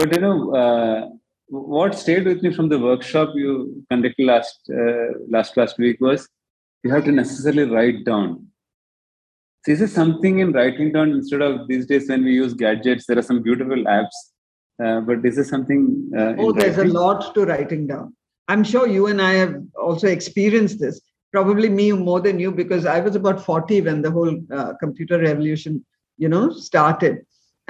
But, 0.00 0.14
you 0.14 0.20
know, 0.20 0.54
uh, 0.54 1.08
what 1.48 1.94
stayed 1.94 2.24
with 2.24 2.42
me 2.42 2.52
from 2.54 2.68
the 2.68 2.78
workshop 2.78 3.30
you 3.34 3.84
conducted 3.90 4.24
last 4.24 4.70
uh, 4.70 5.08
last 5.28 5.56
last 5.56 5.78
week 5.78 6.00
was 6.00 6.28
you 6.84 6.90
have 6.90 7.04
to 7.04 7.12
necessarily 7.12 7.64
write 7.64 8.04
down 8.04 8.50
so 9.64 9.72
is 9.72 9.80
there 9.80 9.88
something 9.88 10.38
in 10.38 10.52
writing 10.52 10.90
down 10.92 11.10
instead 11.10 11.42
of 11.42 11.68
these 11.68 11.84
days 11.84 12.08
when 12.08 12.24
we 12.24 12.32
use 12.32 12.54
gadgets? 12.54 13.04
There 13.06 13.18
are 13.18 13.22
some 13.22 13.42
beautiful 13.42 13.76
apps, 13.84 14.16
uh, 14.82 15.00
but 15.00 15.20
this 15.22 15.32
is 15.32 15.36
there 15.36 15.44
something? 15.44 16.10
Uh, 16.16 16.34
oh, 16.38 16.52
there's 16.52 16.78
writing? 16.78 16.96
a 16.96 16.98
lot 16.98 17.34
to 17.34 17.44
writing 17.44 17.86
down. 17.86 18.16
I'm 18.48 18.64
sure 18.64 18.88
you 18.88 19.08
and 19.08 19.20
I 19.20 19.34
have 19.34 19.62
also 19.78 20.08
experienced 20.08 20.80
this. 20.80 21.02
Probably 21.30 21.68
me 21.68 21.92
more 21.92 22.20
than 22.20 22.40
you 22.40 22.50
because 22.50 22.86
I 22.86 23.00
was 23.00 23.16
about 23.16 23.44
40 23.44 23.82
when 23.82 24.00
the 24.00 24.10
whole 24.10 24.34
uh, 24.50 24.72
computer 24.80 25.18
revolution, 25.18 25.84
you 26.16 26.30
know, 26.30 26.50
started. 26.50 27.18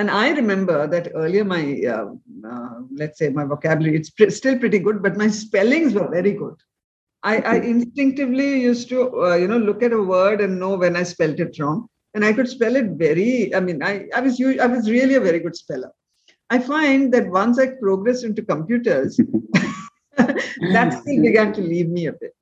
And 0.00 0.10
I 0.10 0.30
remember 0.30 0.86
that 0.86 1.12
earlier 1.14 1.44
my, 1.44 1.62
uh, 1.86 2.12
uh, 2.50 2.74
let's 2.90 3.18
say 3.18 3.28
my 3.28 3.44
vocabulary, 3.44 3.96
it's 3.98 4.36
still 4.36 4.58
pretty 4.58 4.78
good, 4.78 5.02
but 5.02 5.18
my 5.18 5.28
spellings 5.28 5.92
were 5.92 6.08
very 6.08 6.32
good. 6.32 6.54
I, 7.22 7.36
I 7.42 7.54
instinctively 7.56 8.62
used 8.62 8.88
to, 8.88 9.24
uh, 9.24 9.34
you 9.34 9.46
know, 9.46 9.58
look 9.58 9.82
at 9.82 9.92
a 9.92 10.02
word 10.02 10.40
and 10.40 10.58
know 10.58 10.74
when 10.78 10.96
I 10.96 11.02
spelled 11.02 11.38
it 11.38 11.58
wrong, 11.60 11.86
and 12.14 12.24
I 12.24 12.32
could 12.32 12.48
spell 12.48 12.76
it 12.76 12.92
very. 12.92 13.54
I 13.54 13.60
mean, 13.60 13.82
I, 13.82 14.06
I 14.14 14.20
was 14.20 14.40
I 14.40 14.66
was 14.68 14.90
really 14.90 15.16
a 15.16 15.20
very 15.20 15.38
good 15.38 15.54
speller. 15.54 15.92
I 16.48 16.60
find 16.60 17.12
that 17.12 17.28
once 17.28 17.58
I 17.58 17.66
progressed 17.66 18.24
into 18.24 18.40
computers, 18.40 19.18
that 20.16 20.98
still 20.98 21.22
began 21.28 21.52
to 21.52 21.60
leave 21.60 21.90
me 21.90 22.06
a 22.06 22.14
bit. 22.14 22.34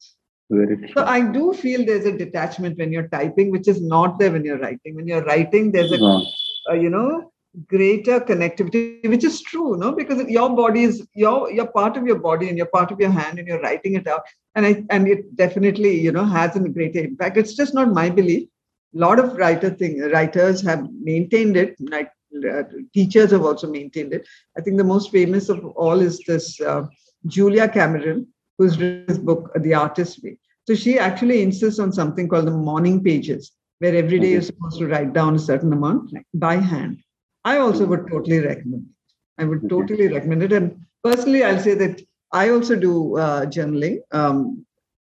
So 0.95 1.05
I 1.05 1.23
do 1.23 1.53
feel 1.55 1.85
there's 1.85 2.07
a 2.07 2.17
detachment 2.17 2.79
when 2.79 2.93
you're 2.93 3.09
typing, 3.09 3.51
which 3.51 3.67
is 3.67 3.83
not 3.83 4.21
there 4.21 4.31
when 4.31 4.45
you're 4.45 4.61
writing. 4.61 4.95
When 4.95 5.09
you're 5.09 5.25
writing, 5.25 5.73
there's 5.73 5.91
a, 5.91 6.23
a 6.69 6.77
you 6.77 6.91
know 6.91 7.33
greater 7.67 8.21
connectivity, 8.21 9.09
which 9.09 9.25
is 9.25 9.41
true, 9.43 9.77
no? 9.77 9.93
Because 9.93 10.29
your 10.29 10.55
body 10.55 10.85
is 10.85 11.07
your 11.15 11.51
you're 11.51 11.67
part 11.67 11.97
of 11.97 12.07
your 12.07 12.19
body 12.19 12.49
and 12.49 12.57
you're 12.57 12.67
part 12.67 12.91
of 12.91 13.01
your 13.01 13.11
hand 13.11 13.39
and 13.39 13.49
you're 13.49 13.61
writing 13.61 13.95
it 13.95 14.07
out. 14.07 14.23
And 14.55 14.67
I 14.67 14.85
and 14.91 15.09
it 15.09 15.35
definitely, 15.37 15.99
you 15.99 16.13
know, 16.13 16.25
has 16.25 16.57
a 16.57 16.61
greater 16.61 17.01
impact. 17.01 17.37
It's 17.37 17.55
just 17.55 17.75
not 17.75 17.93
my 17.93 18.11
belief. 18.11 18.49
A 18.95 18.99
lot 18.99 19.19
of 19.19 19.37
writer 19.37 19.71
thing 19.71 20.01
writers 20.01 20.63
have 20.63 20.89
maintained 20.93 21.57
it, 21.57 21.77
like 21.81 22.11
uh, 22.51 22.63
teachers 22.95 23.31
have 23.31 23.43
also 23.45 23.71
maintained 23.71 24.13
it. 24.13 24.27
I 24.57 24.61
think 24.61 24.77
the 24.77 24.85
most 24.85 25.11
famous 25.11 25.49
of 25.49 25.65
all 25.65 26.01
is 26.01 26.21
this 26.27 26.61
uh, 26.61 26.87
Julia 27.27 27.69
Cameron, 27.69 28.27
who's 28.57 28.79
written 28.79 29.07
this 29.07 29.19
book, 29.19 29.51
The 29.57 29.75
Artist 29.75 30.23
Way. 30.23 30.39
So 30.67 30.75
she 30.75 30.99
actually 30.99 31.43
insists 31.43 31.81
on 31.81 31.93
something 31.93 32.29
called 32.29 32.47
the 32.47 32.51
morning 32.51 33.03
pages, 33.03 33.53
where 33.79 33.95
every 33.95 34.19
day 34.19 34.33
you're 34.33 34.43
supposed 34.43 34.79
to 34.79 34.87
write 34.87 35.13
down 35.13 35.35
a 35.35 35.39
certain 35.39 35.73
amount 35.73 36.13
like, 36.13 36.27
by 36.35 36.57
hand. 36.57 37.03
I 37.49 37.59
also 37.59 37.85
would 37.87 38.05
totally 38.09 38.41
recommend 38.41 38.85
it. 38.89 39.43
I 39.43 39.45
would 39.45 39.69
totally 39.69 40.09
recommend 40.09 40.43
it. 40.43 40.53
And 40.53 40.67
personally, 41.03 41.43
I'll 41.45 41.61
say 41.69 41.75
that 41.75 42.01
I 42.33 42.51
also 42.51 42.75
do 42.77 43.17
uh, 43.17 43.47
journaling, 43.47 43.99
um, 44.13 44.67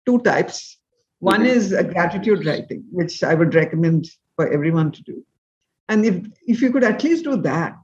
two 0.06 0.20
types. 0.20 0.78
One 1.20 1.46
is 1.46 1.72
a 1.72 1.84
gratitude 1.84 2.46
writing, 2.46 2.84
which 2.92 3.24
I 3.24 3.34
would 3.34 3.54
recommend 3.56 4.10
for 4.36 4.52
everyone 4.52 4.92
to 4.94 5.04
do. 5.04 5.24
And 5.90 6.06
if, 6.06 6.16
if 6.48 6.62
you 6.62 6.72
could 6.72 6.84
at 6.84 7.04
least 7.04 7.24
do 7.26 7.38
that, 7.38 7.78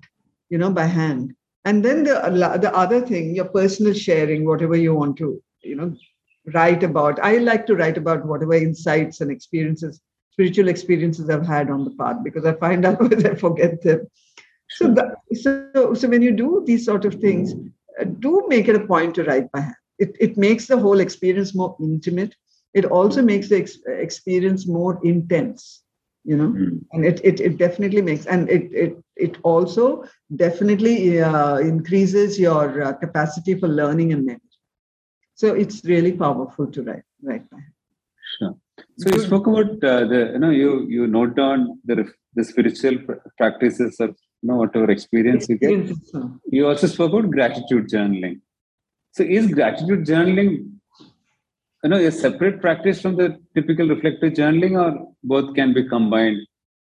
you 0.50 0.58
know, 0.58 0.72
by 0.72 0.86
hand, 0.86 1.36
and 1.66 1.84
then 1.84 2.04
the 2.04 2.16
the 2.62 2.74
other 2.76 3.02
thing 3.10 3.36
your 3.36 3.46
personal 3.46 3.94
sharing 3.94 4.46
whatever 4.46 4.76
you 4.76 4.94
want 4.96 5.18
to 5.18 5.42
you 5.62 5.76
know 5.76 5.90
write 6.54 6.84
about 6.84 7.20
i 7.30 7.38
like 7.38 7.66
to 7.68 7.76
write 7.76 7.98
about 7.98 8.26
whatever 8.26 8.54
insights 8.54 9.22
and 9.22 9.32
experiences 9.32 10.02
spiritual 10.32 10.70
experiences 10.70 11.30
i've 11.30 11.46
had 11.46 11.70
on 11.70 11.84
the 11.84 11.96
path 12.02 12.18
because 12.24 12.46
i 12.46 12.54
find 12.54 12.86
out 12.86 13.26
i 13.32 13.36
forget 13.36 13.82
them 13.84 14.08
so, 14.70 14.94
the, 14.94 15.16
so 15.36 15.94
so 15.94 16.08
when 16.08 16.22
you 16.22 16.32
do 16.32 16.64
these 16.66 16.86
sort 16.86 17.06
of 17.06 17.16
things 17.16 17.54
uh, 18.00 18.04
do 18.20 18.46
make 18.48 18.68
it 18.68 18.76
a 18.76 18.86
point 18.86 19.16
to 19.16 19.24
write 19.24 19.52
by 19.52 19.62
hand. 19.62 19.76
It, 19.98 20.16
it 20.20 20.38
makes 20.38 20.68
the 20.68 20.78
whole 20.78 21.00
experience 21.00 21.54
more 21.54 21.76
intimate. 21.82 22.36
It 22.74 22.86
also 22.86 23.22
makes 23.22 23.50
the 23.50 23.58
ex- 23.58 23.80
experience 23.88 24.68
more 24.68 25.00
intense 25.04 25.84
you 26.24 26.38
know? 26.38 26.50
Mm. 26.50 26.82
and 26.92 27.06
it, 27.06 27.22
it 27.24 27.40
it 27.40 27.58
definitely 27.58 28.02
makes 28.02 28.26
and 28.26 28.50
it 28.50 28.72
it 28.72 28.98
it 29.16 29.38
also 29.44 30.04
definitely 30.36 31.22
uh, 31.22 31.58
increases 31.58 32.40
your 32.40 32.84
uh, 32.84 32.94
capacity 32.94 33.56
for 33.56 33.68
learning 33.68 34.14
and 34.14 34.26
memory. 34.26 34.42
So 35.36 35.54
it's 35.54 35.84
really 35.86 36.12
powerful 36.12 36.68
to 36.68 36.84
write 36.84 37.04
write 37.24 37.50
by 37.50 37.58
hand. 37.58 37.74
sure. 38.38 38.56
So 38.98 39.10
you 39.14 39.20
spoke 39.20 39.48
about 39.48 39.72
uh, 39.84 40.06
the 40.12 40.32
you 40.34 40.40
know 40.40 40.50
you 40.50 40.88
you 40.88 41.08
note 41.08 41.36
down 41.36 41.80
the 41.86 42.12
the 42.36 42.44
spiritual 42.44 42.98
practices 43.38 44.00
of 44.00 44.10
you 44.10 44.29
know 44.42 44.56
whatever 44.56 44.90
experience 44.92 45.48
you 45.50 45.58
get. 45.58 45.92
You 46.46 46.68
also 46.68 46.88
spoke 46.88 47.14
about 47.14 47.32
gratitude 47.32 47.90
journaling. 47.90 48.42
So 49.12 49.24
is 49.24 49.48
gratitude 49.48 50.06
journaling 50.06 50.80
you 51.84 51.90
know 51.90 51.98
a 51.98 52.12
separate 52.12 52.62
practice 52.62 53.02
from 53.02 53.16
the 53.16 53.40
typical 53.56 53.88
reflective 53.88 54.34
journaling 54.34 54.80
or 54.82 55.14
both 55.24 55.56
can 55.56 55.74
be 55.74 55.88
combined 55.88 56.40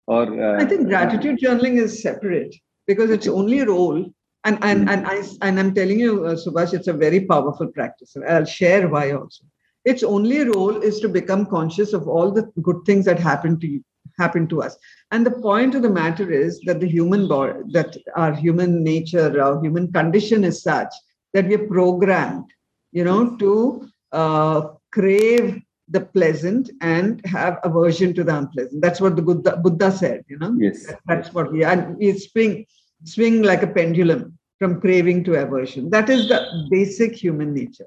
or 0.06 0.22
uh, 0.42 0.62
i 0.62 0.64
think 0.64 0.88
gratitude 0.88 1.38
journaling 1.38 1.76
is 1.78 2.02
separate 2.02 2.54
because 2.86 3.10
its 3.10 3.26
only 3.26 3.62
role. 3.62 4.04
And 4.48 4.58
and 4.62 4.80
mm-hmm. 4.80 4.90
and 4.94 5.06
i 5.12 5.46
and 5.46 5.58
i'm 5.60 5.74
telling 5.76 5.98
you 5.98 6.24
uh, 6.24 6.34
subhash 6.40 6.72
it's 6.72 6.86
a 6.86 6.92
very 6.92 7.20
powerful 7.30 7.66
practice. 7.66 8.16
I'll 8.34 8.44
share 8.44 8.88
why 8.88 9.10
also. 9.10 9.44
Its 9.92 10.04
only 10.04 10.44
role 10.44 10.76
is 10.90 11.00
to 11.00 11.08
become 11.08 11.46
conscious 11.46 11.92
of 11.92 12.06
all 12.06 12.30
the 12.36 12.44
good 12.68 12.76
things 12.86 13.06
that 13.06 13.18
happen 13.18 13.58
to 13.62 13.66
you 13.72 13.80
happen 14.18 14.46
to 14.46 14.62
us 14.62 14.76
and 15.10 15.24
the 15.24 15.38
point 15.48 15.74
of 15.74 15.82
the 15.82 15.90
matter 15.90 16.30
is 16.30 16.60
that 16.66 16.80
the 16.80 16.88
human 16.88 17.28
body 17.28 17.58
that 17.70 17.96
our 18.14 18.32
human 18.32 18.82
nature 18.82 19.40
our 19.42 19.62
human 19.62 19.92
condition 19.92 20.44
is 20.44 20.62
such 20.62 20.92
that 21.34 21.46
we're 21.48 21.66
programmed 21.66 22.50
you 22.92 23.04
know 23.04 23.36
to 23.36 23.88
uh, 24.12 24.68
crave 24.92 25.60
the 25.88 26.00
pleasant 26.00 26.70
and 26.80 27.24
have 27.26 27.58
aversion 27.62 28.12
to 28.14 28.24
the 28.24 28.36
unpleasant. 28.36 28.82
That's 28.82 29.00
what 29.00 29.16
the 29.16 29.22
Buddha, 29.22 29.56
Buddha 29.56 29.92
said, 29.92 30.24
you 30.28 30.38
know. 30.38 30.54
Yes. 30.58 30.92
That's 31.06 31.32
what 31.32 31.52
we 31.52 31.64
and 31.64 31.96
we 31.96 32.18
swing, 32.18 32.66
swing 33.04 33.42
like 33.42 33.62
a 33.62 33.68
pendulum 33.68 34.38
from 34.58 34.80
craving 34.80 35.24
to 35.24 35.34
aversion. 35.34 35.90
That 35.90 36.10
is 36.10 36.28
the 36.28 36.66
basic 36.70 37.14
human 37.14 37.54
nature. 37.54 37.86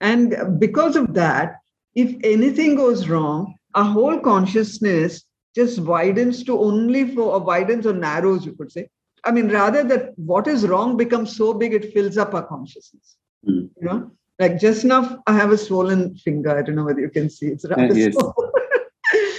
And 0.00 0.58
because 0.58 0.96
of 0.96 1.14
that, 1.14 1.56
if 1.94 2.16
anything 2.24 2.74
goes 2.74 3.08
wrong, 3.08 3.54
our 3.74 3.84
whole 3.84 4.18
consciousness 4.18 5.24
just 5.54 5.80
widens 5.80 6.44
to 6.44 6.58
only 6.58 7.14
for 7.14 7.22
or 7.22 7.40
widens 7.40 7.86
or 7.86 7.92
narrows, 7.92 8.44
you 8.44 8.52
could 8.52 8.72
say. 8.72 8.88
I 9.24 9.30
mean, 9.30 9.48
rather 9.48 9.84
that 9.84 10.12
what 10.16 10.46
is 10.48 10.66
wrong 10.66 10.96
becomes 10.96 11.36
so 11.36 11.54
big 11.54 11.74
it 11.74 11.92
fills 11.92 12.18
up 12.18 12.34
our 12.34 12.44
consciousness. 12.44 13.16
Mm. 13.48 13.70
You 13.80 13.88
know, 13.88 14.10
like 14.38 14.58
just 14.58 14.84
now, 14.84 15.22
I 15.26 15.34
have 15.34 15.52
a 15.52 15.58
swollen 15.58 16.16
finger. 16.16 16.56
I 16.56 16.62
don't 16.62 16.74
know 16.74 16.84
whether 16.84 17.00
you 17.00 17.10
can 17.10 17.30
see. 17.30 17.46
It's 17.46 17.64
rather 17.68 17.92
uh, 17.92 17.94
yes. 17.94 18.16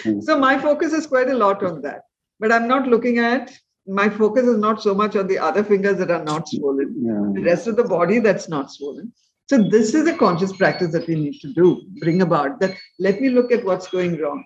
Hmm. 0.03 0.19
so 0.21 0.37
my 0.37 0.59
focus 0.59 0.93
is 0.93 1.07
quite 1.07 1.29
a 1.29 1.33
lot 1.33 1.63
on 1.63 1.81
that. 1.81 2.01
But 2.39 2.51
I'm 2.51 2.67
not 2.67 2.87
looking 2.87 3.19
at 3.19 3.57
my 3.87 4.09
focus 4.09 4.45
is 4.45 4.57
not 4.57 4.81
so 4.81 4.93
much 4.93 5.15
on 5.15 5.27
the 5.27 5.37
other 5.37 5.63
fingers 5.63 5.97
that 5.97 6.11
are 6.11 6.23
not 6.23 6.47
swollen. 6.47 6.95
Yeah. 6.97 7.41
The 7.41 7.45
rest 7.45 7.67
of 7.67 7.75
the 7.75 7.83
body 7.83 8.19
that's 8.19 8.47
not 8.47 8.71
swollen. 8.71 9.11
So 9.49 9.61
this 9.69 9.93
is 9.93 10.07
a 10.07 10.17
conscious 10.17 10.55
practice 10.55 10.91
that 10.93 11.07
we 11.07 11.15
need 11.15 11.39
to 11.41 11.53
do, 11.53 11.83
bring 11.99 12.21
about 12.21 12.59
that. 12.61 12.77
Let 12.99 13.19
me 13.19 13.29
look 13.29 13.51
at 13.51 13.65
what's 13.65 13.87
going 13.87 14.17
wrong. 14.19 14.45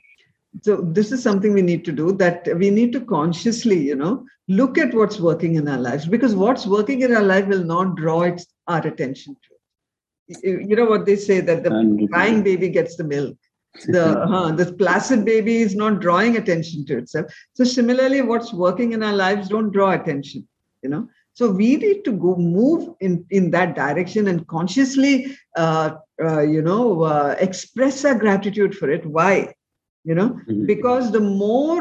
So 0.63 0.77
this 0.77 1.11
is 1.11 1.21
something 1.21 1.53
we 1.53 1.61
need 1.61 1.85
to 1.85 1.91
do 1.91 2.11
that 2.13 2.47
we 2.57 2.69
need 2.69 2.91
to 2.93 3.01
consciously, 3.01 3.79
you 3.79 3.95
know, 3.95 4.25
look 4.47 4.77
at 4.77 4.93
what's 4.93 5.19
working 5.19 5.55
in 5.55 5.67
our 5.67 5.77
lives 5.77 6.07
because 6.07 6.35
what's 6.35 6.65
working 6.65 7.01
in 7.01 7.15
our 7.15 7.23
life 7.23 7.47
will 7.47 7.63
not 7.63 7.95
draw 7.95 8.23
its, 8.23 8.47
our 8.67 8.85
attention 8.85 9.35
to. 9.35 10.39
You 10.43 10.75
know 10.75 10.85
what 10.85 11.05
they 11.05 11.15
say 11.15 11.39
that 11.41 11.63
the 11.63 12.07
crying 12.11 12.43
baby 12.43 12.69
gets 12.69 12.97
the 12.97 13.03
milk. 13.03 13.37
The 13.85 14.19
uh, 14.35 14.51
the 14.51 14.73
placid 14.73 15.23
baby 15.25 15.57
is 15.57 15.75
not 15.75 16.01
drawing 16.01 16.37
attention 16.37 16.85
to 16.87 16.97
itself. 16.97 17.31
So 17.53 17.63
similarly 17.63 18.21
what's 18.21 18.53
working 18.53 18.93
in 18.93 19.03
our 19.03 19.13
lives 19.13 19.49
don't 19.49 19.71
draw 19.71 19.91
attention 19.91 20.47
you 20.81 20.89
know. 20.89 21.07
So 21.33 21.51
we 21.51 21.75
need 21.75 22.03
to 22.05 22.11
go 22.11 22.35
move 22.35 22.95
in 22.99 23.25
in 23.29 23.51
that 23.51 23.75
direction 23.75 24.27
and 24.27 24.47
consciously 24.47 25.37
uh, 25.55 25.91
uh, 26.21 26.41
you 26.41 26.61
know 26.61 27.03
uh, 27.03 27.35
express 27.39 28.03
our 28.05 28.15
gratitude 28.15 28.75
for 28.75 28.89
it. 28.89 29.05
Why 29.05 29.53
you 30.09 30.15
know 30.19 30.29
mm-hmm. 30.29 30.65
because 30.65 31.11
the 31.11 31.25
more 31.43 31.79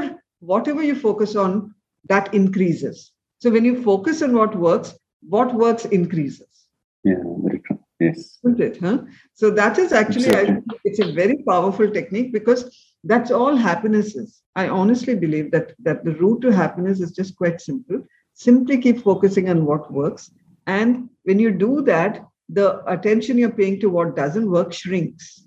whatever 0.53 0.83
you 0.91 0.97
focus 1.07 1.35
on 1.47 1.75
that 2.13 2.33
increases 2.41 3.13
so 3.39 3.51
when 3.57 3.65
you 3.71 3.83
focus 3.91 4.23
on 4.23 4.39
what 4.41 4.63
works 4.67 4.95
what 5.37 5.55
works 5.65 5.85
increases 6.01 6.69
yeah 7.05 7.23
very 7.49 7.61
true 7.67 7.81
Yes. 8.01 8.39
Isn't 8.45 8.61
it? 8.61 8.79
Huh? 8.79 8.99
So 9.35 9.51
that 9.51 9.79
is 9.79 9.93
actually. 9.93 10.35
I, 10.35 10.59
it's 10.85 10.99
a 10.99 11.13
very 11.13 11.43
powerful 11.49 11.91
technique 11.91 12.33
because 12.33 12.77
that's 13.05 13.31
all 13.31 13.57
happiness 13.57 14.15
is. 14.15 14.43
I 14.55 14.69
honestly 14.69 15.15
believe 15.15 15.51
that 15.53 15.73
that 15.83 16.05
the 16.05 16.13
route 16.13 16.43
to 16.43 16.53
happiness 16.53 17.01
is 17.01 17.13
just 17.13 17.37
quite 17.37 17.61
simple. 17.61 18.03
Simply 18.35 18.79
keep 18.79 19.03
focusing 19.03 19.49
on 19.49 19.65
what 19.65 19.91
works. 19.91 20.31
And 20.67 21.09
when 21.23 21.39
you 21.39 21.51
do 21.51 21.81
that, 21.83 22.27
the 22.51 22.85
attention 22.91 23.39
you're 23.39 23.51
paying 23.51 23.81
to 23.81 23.89
what 23.89 24.17
doesn't 24.17 24.51
work 24.51 24.73
shrinks. 24.73 25.46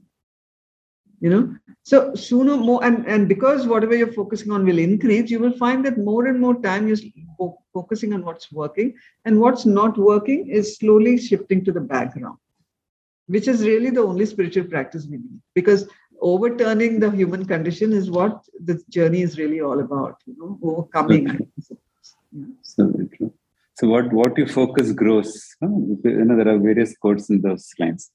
You 1.22 1.30
know, 1.30 1.56
so 1.84 2.16
sooner 2.16 2.56
more, 2.56 2.82
and, 2.82 3.06
and 3.06 3.28
because 3.28 3.68
whatever 3.68 3.94
you're 3.94 4.14
focusing 4.14 4.52
on 4.52 4.66
will 4.66 4.80
increase, 4.80 5.30
you 5.30 5.40
will 5.40 5.58
find 5.58 5.86
that 5.86 5.98
more 5.98 6.28
and 6.28 6.40
more 6.40 6.62
time 6.62 6.88
you're 6.88 6.98
focusing 7.74 8.14
on 8.14 8.24
what's 8.24 8.52
working, 8.54 8.96
and 9.26 9.38
what's 9.38 9.66
not 9.66 9.98
working 9.98 10.48
is 10.48 10.78
slowly 10.78 11.18
shifting 11.18 11.66
to 11.66 11.74
the 11.74 11.82
background, 11.82 12.38
which 13.28 13.50
is 13.50 13.64
really 13.64 13.90
the 13.90 14.02
only 14.02 14.26
spiritual 14.26 14.64
practice 14.64 15.08
we 15.12 15.18
need. 15.18 15.42
Because 15.54 15.90
overturning 16.22 17.02
the 17.02 17.12
human 17.12 17.46
condition 17.46 17.92
is 17.92 18.10
what 18.10 18.46
the 18.64 18.82
journey 18.90 19.22
is 19.22 19.38
really 19.38 19.60
all 19.60 19.82
about, 19.82 20.16
you 20.26 20.36
know, 20.38 20.58
overcoming. 20.64 21.30
Okay. 21.30 21.48
Yeah. 22.32 22.46
So 22.62 22.94
true. 23.18 23.34
So 23.76 23.88
what 23.88 24.12
what 24.14 24.38
you 24.38 24.46
focus 24.46 24.92
grows. 24.94 25.56
You 25.62 26.26
know, 26.26 26.36
there 26.38 26.48
are 26.54 26.60
various 26.60 26.96
quotes 26.98 27.30
in 27.30 27.42
those 27.42 27.70
lines. 27.80 28.12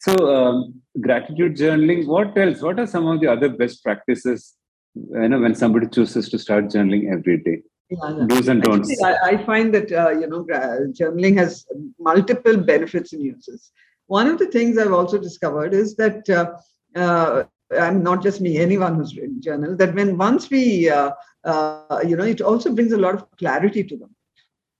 So, 0.00 0.34
um, 0.34 0.74
gratitude 1.00 1.56
journaling. 1.56 2.06
What 2.06 2.36
else? 2.36 2.60
What 2.60 2.78
are 2.78 2.86
some 2.86 3.06
of 3.06 3.20
the 3.20 3.28
other 3.28 3.48
best 3.48 3.82
practices? 3.82 4.54
You 4.94 5.28
know, 5.28 5.40
when 5.40 5.54
somebody 5.54 5.88
chooses 5.88 6.28
to 6.30 6.38
start 6.38 6.66
journaling 6.66 7.12
every 7.12 7.38
day, 7.38 7.62
yeah, 7.90 8.16
yeah. 8.16 8.26
do's 8.26 8.48
and 8.48 8.62
don'ts. 8.62 8.90
Actually, 8.90 9.04
I, 9.04 9.40
I, 9.40 9.44
find 9.44 9.74
that 9.74 9.92
uh, 9.92 10.10
you 10.10 10.26
know, 10.26 10.44
journaling 10.44 11.36
has 11.36 11.66
multiple 11.98 12.56
benefits 12.56 13.12
and 13.12 13.22
uses. 13.22 13.72
One 14.06 14.26
of 14.26 14.38
the 14.38 14.46
things 14.46 14.78
I've 14.78 14.92
also 14.92 15.18
discovered 15.18 15.74
is 15.74 15.96
that. 15.96 16.28
Uh, 16.28 16.56
uh, 16.98 17.44
and 17.70 18.04
not 18.04 18.22
just 18.22 18.40
me, 18.40 18.58
anyone 18.58 18.94
who's 18.94 19.16
written 19.16 19.40
journal, 19.40 19.76
that 19.76 19.94
when 19.94 20.16
once 20.16 20.50
we, 20.50 20.88
uh, 20.88 21.10
uh, 21.44 22.00
you 22.06 22.16
know, 22.16 22.24
it 22.24 22.40
also 22.40 22.72
brings 22.72 22.92
a 22.92 22.98
lot 22.98 23.14
of 23.14 23.26
clarity 23.38 23.82
to 23.82 23.96
them 23.96 24.10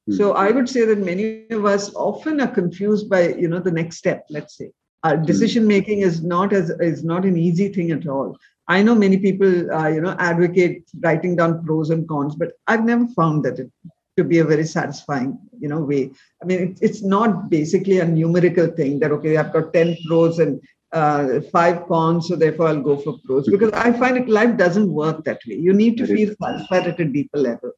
So 0.08 0.34
I 0.34 0.52
would 0.52 0.68
say 0.68 0.84
that 0.84 0.98
many 0.98 1.48
of 1.50 1.64
us 1.64 1.92
often 1.94 2.40
are 2.40 2.46
confused 2.46 3.10
by, 3.10 3.34
you 3.34 3.48
know, 3.48 3.58
the 3.58 3.72
next 3.72 3.96
step, 3.96 4.24
let's 4.30 4.56
say. 4.56 4.70
Our 5.04 5.16
decision 5.16 5.66
making 5.66 6.00
is 6.00 6.22
not 6.22 6.52
as 6.52 6.70
is 6.80 7.04
not 7.04 7.24
an 7.24 7.36
easy 7.36 7.72
thing 7.72 7.90
at 7.92 8.06
all. 8.08 8.36
I 8.68 8.82
know 8.82 8.94
many 8.94 9.18
people, 9.18 9.72
uh, 9.72 9.88
you 9.88 10.00
know, 10.00 10.16
advocate 10.18 10.90
writing 11.00 11.36
down 11.36 11.64
pros 11.64 11.90
and 11.90 12.08
cons, 12.08 12.34
but 12.34 12.52
I've 12.66 12.84
never 12.84 13.06
found 13.08 13.44
that 13.44 13.60
it 13.60 13.70
to 14.16 14.24
be 14.24 14.38
a 14.38 14.44
very 14.44 14.64
satisfying, 14.64 15.38
you 15.60 15.68
know, 15.68 15.80
way. 15.80 16.10
I 16.42 16.46
mean, 16.46 16.60
it, 16.60 16.78
it's 16.80 17.02
not 17.02 17.50
basically 17.50 18.00
a 18.00 18.06
numerical 18.06 18.66
thing 18.68 18.98
that 19.00 19.12
okay, 19.12 19.36
I've 19.36 19.52
got 19.52 19.72
ten 19.72 19.96
pros 20.06 20.38
and 20.38 20.60
uh, 20.92 21.40
five 21.52 21.86
cons, 21.86 22.28
so 22.28 22.36
therefore 22.36 22.68
I'll 22.68 22.80
go 22.80 22.96
for 22.96 23.18
pros. 23.24 23.48
Because 23.48 23.72
I 23.72 23.92
find 23.92 24.16
it 24.16 24.28
life 24.28 24.56
doesn't 24.56 24.90
work 24.90 25.24
that 25.24 25.40
way. 25.46 25.56
You 25.56 25.72
need 25.72 25.98
to 25.98 26.06
feel 26.06 26.34
satisfied 26.40 26.86
at 26.86 27.00
a 27.00 27.04
deeper 27.04 27.38
level. 27.38 27.72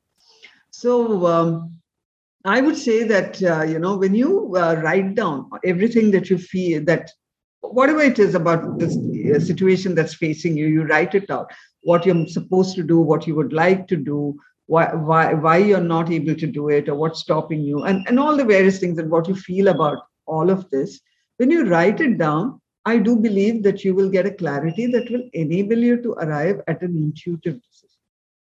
So 0.70 1.26
um, 1.26 1.77
I 2.48 2.62
would 2.62 2.78
say 2.78 3.04
that 3.04 3.42
uh, 3.42 3.62
you 3.62 3.78
know 3.78 3.96
when 3.98 4.14
you 4.14 4.56
uh, 4.56 4.76
write 4.82 5.14
down 5.14 5.50
everything 5.64 6.10
that 6.12 6.30
you 6.30 6.38
feel 6.38 6.82
that 6.84 7.10
whatever 7.60 8.00
it 8.00 8.18
is 8.18 8.34
about 8.34 8.78
this 8.78 8.96
uh, 8.96 9.38
situation 9.38 9.94
that's 9.94 10.14
facing 10.14 10.56
you, 10.56 10.66
you 10.66 10.84
write 10.84 11.14
it 11.14 11.30
out. 11.30 11.50
What 11.82 12.06
you're 12.06 12.26
supposed 12.26 12.74
to 12.76 12.82
do, 12.82 13.00
what 13.00 13.26
you 13.26 13.34
would 13.34 13.52
like 13.52 13.86
to 13.88 13.96
do, 13.96 14.38
why 14.66 14.86
why 14.94 15.34
why 15.34 15.58
you're 15.58 15.90
not 15.96 16.10
able 16.10 16.34
to 16.36 16.46
do 16.46 16.70
it, 16.70 16.88
or 16.88 16.94
what's 16.94 17.20
stopping 17.20 17.60
you, 17.60 17.84
and 17.84 18.08
and 18.08 18.18
all 18.18 18.34
the 18.38 18.50
various 18.54 18.78
things 18.78 18.98
and 18.98 19.10
what 19.10 19.28
you 19.28 19.34
feel 19.34 19.68
about 19.68 19.98
all 20.26 20.48
of 20.48 20.68
this. 20.70 20.98
When 21.36 21.50
you 21.50 21.66
write 21.66 22.00
it 22.00 22.16
down, 22.16 22.60
I 22.86 22.96
do 22.96 23.16
believe 23.16 23.62
that 23.64 23.84
you 23.84 23.94
will 23.94 24.08
get 24.08 24.26
a 24.26 24.36
clarity 24.42 24.86
that 24.86 25.10
will 25.10 25.28
enable 25.34 25.76
you 25.90 26.02
to 26.02 26.12
arrive 26.12 26.62
at 26.66 26.80
an 26.80 26.96
intuitive 26.96 27.60
decision. 27.62 27.98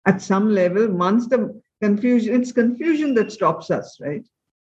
At 0.06 0.22
some 0.22 0.50
level, 0.50 0.92
once 0.92 1.26
the 1.26 1.60
confusion 1.82 2.40
it's 2.40 2.52
confusion 2.52 3.14
that 3.14 3.32
stops 3.32 3.70
us 3.70 3.98
right? 4.00 4.24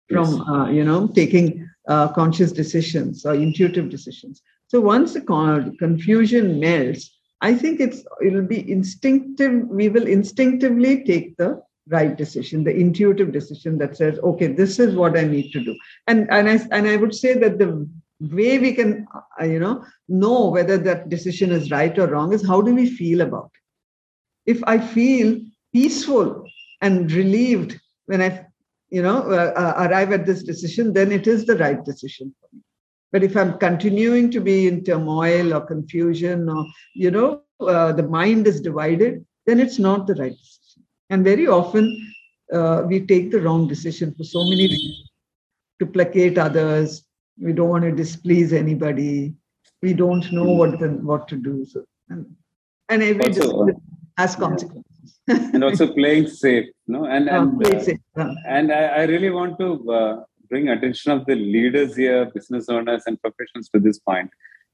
From 0.09 0.37
yes. 0.37 0.41
uh, 0.49 0.65
you 0.69 0.83
know 0.83 1.07
taking 1.07 1.69
uh, 1.87 2.07
conscious 2.09 2.51
decisions 2.51 3.25
or 3.25 3.33
intuitive 3.33 3.89
decisions. 3.89 4.41
So 4.67 4.79
once 4.79 5.13
the 5.13 5.21
con- 5.21 5.75
confusion 5.77 6.59
melts 6.59 7.19
i 7.41 7.53
think 7.53 7.79
it's 7.79 8.03
it'll 8.21 8.41
be 8.41 8.69
instinctive 8.71 9.67
we 9.67 9.89
will 9.89 10.07
instinctively 10.07 11.03
take 11.03 11.37
the 11.37 11.61
right 11.87 12.17
decision 12.17 12.63
the 12.63 12.75
intuitive 12.75 13.31
decision 13.31 13.77
that 13.77 13.97
says 13.97 14.19
okay 14.19 14.47
this 14.47 14.77
is 14.79 14.95
what 14.95 15.17
i 15.17 15.23
need 15.23 15.51
to 15.51 15.63
do. 15.63 15.75
And 16.07 16.27
and 16.31 16.49
i 16.49 16.59
and 16.71 16.87
i 16.87 16.95
would 16.95 17.15
say 17.15 17.33
that 17.35 17.57
the 17.57 17.87
way 18.19 18.59
we 18.59 18.73
can 18.73 19.07
uh, 19.41 19.45
you 19.45 19.59
know 19.59 19.83
know 20.07 20.49
whether 20.49 20.77
that 20.77 21.09
decision 21.09 21.51
is 21.51 21.71
right 21.71 21.97
or 21.97 22.07
wrong 22.07 22.33
is 22.33 22.45
how 22.45 22.61
do 22.61 22.75
we 22.75 22.89
feel 22.89 23.21
about 23.21 23.51
it? 23.55 24.57
If 24.57 24.63
i 24.65 24.77
feel 24.77 25.39
peaceful 25.73 26.45
and 26.81 27.11
relieved 27.11 27.79
when 28.05 28.21
I, 28.21 28.45
you 28.89 29.03
know, 29.03 29.21
uh, 29.31 29.53
uh, 29.55 29.87
arrive 29.87 30.11
at 30.11 30.25
this 30.25 30.43
decision, 30.43 30.93
then 30.93 31.11
it 31.11 31.27
is 31.27 31.45
the 31.45 31.57
right 31.57 31.83
decision 31.83 32.33
for 32.39 32.49
me. 32.53 32.61
But 33.11 33.23
if 33.23 33.35
I'm 33.35 33.57
continuing 33.57 34.31
to 34.31 34.39
be 34.39 34.67
in 34.67 34.83
turmoil 34.83 35.53
or 35.53 35.61
confusion 35.61 36.49
or, 36.49 36.65
you 36.95 37.11
know, 37.11 37.41
uh, 37.59 37.91
the 37.91 38.03
mind 38.03 38.47
is 38.47 38.61
divided, 38.61 39.25
then 39.45 39.59
it's 39.59 39.79
not 39.79 40.07
the 40.07 40.15
right 40.15 40.31
decision. 40.31 40.83
And 41.09 41.23
very 41.23 41.47
often 41.47 42.13
uh, 42.53 42.83
we 42.87 43.05
take 43.05 43.31
the 43.31 43.41
wrong 43.41 43.67
decision 43.67 44.13
for 44.15 44.23
so 44.23 44.43
many 44.43 44.67
reasons 44.67 45.09
to 45.79 45.85
placate 45.85 46.37
others. 46.37 47.05
We 47.39 47.53
don't 47.53 47.69
want 47.69 47.83
to 47.83 47.91
displease 47.91 48.53
anybody. 48.53 49.33
We 49.81 49.93
don't 49.93 50.31
know 50.31 50.51
what 50.51 50.79
the, 50.79 50.89
what 50.89 51.27
to 51.29 51.35
do. 51.35 51.65
So, 51.65 51.85
and, 52.09 52.25
and 52.89 53.01
every 53.01 53.25
also, 53.25 53.65
decision 53.65 53.81
has 54.17 54.35
consequences 54.35 54.88
and 55.27 55.63
also 55.63 55.93
playing 55.93 56.27
safe 56.27 56.65
no? 56.87 57.05
And 57.05 57.29
and, 57.29 57.65
uh, 57.65 58.33
and 58.47 58.71
I, 58.71 58.83
I, 58.99 59.03
really 59.03 59.29
want 59.29 59.59
to 59.59 59.91
uh, 59.91 60.23
bring 60.49 60.69
attention 60.69 61.11
of 61.11 61.25
the 61.25 61.35
leaders 61.35 61.95
here 61.95 62.25
business 62.33 62.69
owners 62.69 63.03
and 63.05 63.21
professionals 63.21 63.69
to 63.73 63.79
this 63.79 63.99
point. 63.99 64.29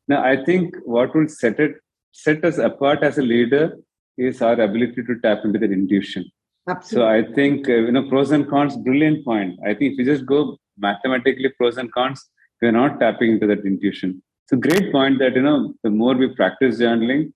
Now 0.07 0.23
i 0.23 0.35
think 0.43 0.75
what 0.85 1.15
will 1.15 1.27
set 1.27 1.59
it 1.59 1.75
set 2.11 2.45
us 2.45 2.57
apart 2.57 3.03
as 3.03 3.17
a 3.17 3.21
leader 3.21 3.77
is 4.17 4.41
our 4.41 4.59
ability 4.67 5.03
to 5.03 5.19
tap 5.21 5.39
into 5.43 5.59
that 5.59 5.71
intuition. 5.71 6.25
Absolutely. 6.67 6.95
so 6.95 7.07
i 7.15 7.35
think 7.35 7.69
uh, 7.69 7.79
you 7.87 7.91
know 7.91 8.07
pros 8.09 8.31
and 8.31 8.47
cons 8.49 8.77
brilliant 8.77 9.25
point. 9.25 9.59
I 9.63 9.73
think 9.73 9.93
if 9.93 9.99
you 9.99 10.05
just 10.05 10.25
go 10.25 10.57
mathematically 10.77 11.49
pros 11.57 11.77
and 11.77 11.91
cons 11.91 12.23
we're 12.61 12.71
not 12.71 12.99
tapping 12.99 13.33
into 13.33 13.47
that 13.47 13.65
intuition. 13.65 14.23
It's 14.43 14.53
a 14.53 14.57
great 14.67 14.91
point 14.91 15.19
that 15.19 15.35
you 15.35 15.41
know 15.41 15.73
the 15.83 15.89
more 15.89 16.15
we 16.15 16.27
practice 16.35 16.79
journaling 16.79 17.33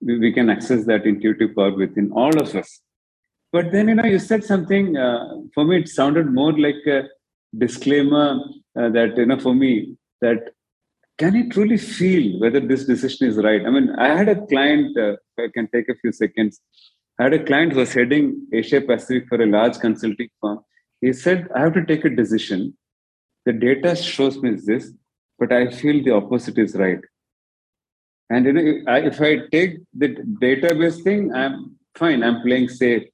we, 0.00 0.32
can 0.32 0.50
access 0.50 0.84
that 0.86 1.06
intuitive 1.06 1.54
power 1.54 1.74
within 1.74 2.10
all 2.12 2.38
of 2.40 2.54
us. 2.54 2.80
But 3.52 3.72
then, 3.72 3.88
you 3.88 3.94
know, 3.94 4.04
you 4.04 4.18
said 4.18 4.44
something, 4.44 4.96
uh, 4.96 5.38
for 5.54 5.64
me, 5.64 5.78
it 5.78 5.88
sounded 5.88 6.32
more 6.32 6.52
like 6.58 6.86
a 6.86 7.04
disclaimer 7.56 8.40
uh, 8.78 8.88
that, 8.90 9.16
you 9.16 9.26
know, 9.26 9.38
for 9.38 9.54
me, 9.54 9.96
that 10.20 10.50
can 11.18 11.34
you 11.34 11.48
truly 11.48 11.78
feel 11.78 12.38
whether 12.40 12.60
this 12.60 12.84
decision 12.84 13.28
is 13.28 13.36
right? 13.36 13.64
I 13.64 13.70
mean, 13.70 13.90
I 13.98 14.08
had 14.08 14.28
a 14.28 14.46
client, 14.46 14.98
uh, 14.98 15.16
I 15.38 15.48
can 15.54 15.68
take 15.68 15.88
a 15.88 15.94
few 15.94 16.12
seconds. 16.12 16.60
I 17.18 17.24
had 17.24 17.32
a 17.32 17.44
client 17.44 17.72
who 17.72 17.78
was 17.78 17.94
heading 17.94 18.46
Asia 18.52 18.80
Pacific 18.82 19.26
for 19.28 19.40
a 19.40 19.46
large 19.46 19.78
consulting 19.78 20.28
firm. 20.40 20.60
He 21.00 21.12
said, 21.12 21.48
I 21.54 21.60
have 21.60 21.74
to 21.74 21.84
take 21.86 22.04
a 22.04 22.10
decision. 22.10 22.76
The 23.46 23.52
data 23.52 23.96
shows 23.96 24.38
me 24.38 24.56
this, 24.62 24.92
but 25.38 25.52
I 25.52 25.70
feel 25.70 26.02
the 26.04 26.10
opposite 26.10 26.58
is 26.58 26.74
right. 26.74 27.00
And 28.30 28.46
you 28.46 28.52
know, 28.52 28.82
if 28.88 29.20
I 29.20 29.38
take 29.52 29.78
the 29.94 30.08
database 30.42 31.02
thing, 31.02 31.32
I'm 31.32 31.76
fine. 31.94 32.22
I'm 32.22 32.42
playing 32.42 32.68
safe. 32.68 33.04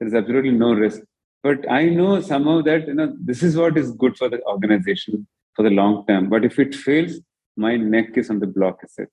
There's 0.00 0.14
absolutely 0.14 0.52
no 0.52 0.72
risk. 0.72 1.00
But 1.42 1.70
I 1.70 1.86
know 1.86 2.20
somehow 2.20 2.62
that 2.62 2.86
you 2.86 2.94
know 2.94 3.14
this 3.20 3.42
is 3.42 3.56
what 3.56 3.76
is 3.76 3.90
good 3.92 4.16
for 4.16 4.28
the 4.28 4.42
organization 4.44 5.26
for 5.54 5.62
the 5.62 5.70
long 5.70 6.06
term. 6.06 6.30
But 6.30 6.44
if 6.44 6.58
it 6.58 6.74
fails, 6.74 7.18
my 7.56 7.76
neck 7.76 8.16
is 8.16 8.30
on 8.30 8.38
the 8.40 8.46
block. 8.46 8.78
I 8.82 8.86
said. 8.88 9.08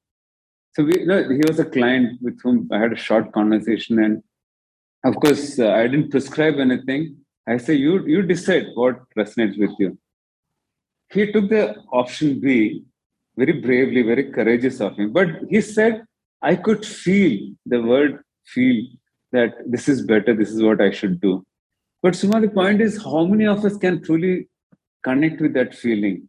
So 0.76 0.84
we, 0.84 1.00
you 1.00 1.06
know, 1.08 1.28
he 1.28 1.42
was 1.48 1.60
a 1.60 1.66
client 1.66 2.22
with 2.22 2.40
whom 2.42 2.70
I 2.72 2.78
had 2.80 2.94
a 2.94 2.98
short 2.98 3.32
conversation, 3.34 4.02
and 4.02 4.24
of 5.04 5.16
course, 5.16 5.60
uh, 5.60 5.72
I 5.72 5.88
didn't 5.88 6.12
prescribe 6.12 6.60
anything. 6.60 7.18
I 7.48 7.58
say, 7.58 7.74
you 7.74 8.06
you 8.06 8.22
decide 8.22 8.68
what 8.76 9.02
resonates 9.18 9.58
with 9.60 9.72
you. 9.80 9.98
He 11.12 11.32
took 11.32 11.50
the 11.50 11.76
option 11.92 12.40
B, 12.40 12.84
very 13.42 13.54
bravely, 13.66 14.02
very 14.12 14.26
courageous 14.38 14.80
of 14.82 14.98
him. 14.98 15.12
But 15.14 15.30
he 15.50 15.62
said, 15.62 16.04
I 16.42 16.56
could 16.56 16.86
feel 16.86 17.34
the 17.66 17.82
word 17.82 18.24
feel 18.54 18.86
that 19.32 19.54
this 19.66 19.88
is 19.88 20.02
better, 20.02 20.34
this 20.36 20.52
is 20.52 20.64
what 20.64 20.82
I 20.82 20.92
should 20.92 21.20
do. 21.22 21.46
But 22.02 22.16
Suma, 22.16 22.42
the 22.42 22.50
point 22.50 22.82
is, 22.82 23.02
how 23.04 23.26
many 23.26 23.46
of 23.46 23.64
us 23.66 23.78
can 23.78 24.02
truly 24.04 24.48
connect 25.04 25.42
with 25.42 25.54
that 25.54 25.76
feeling? 25.76 26.28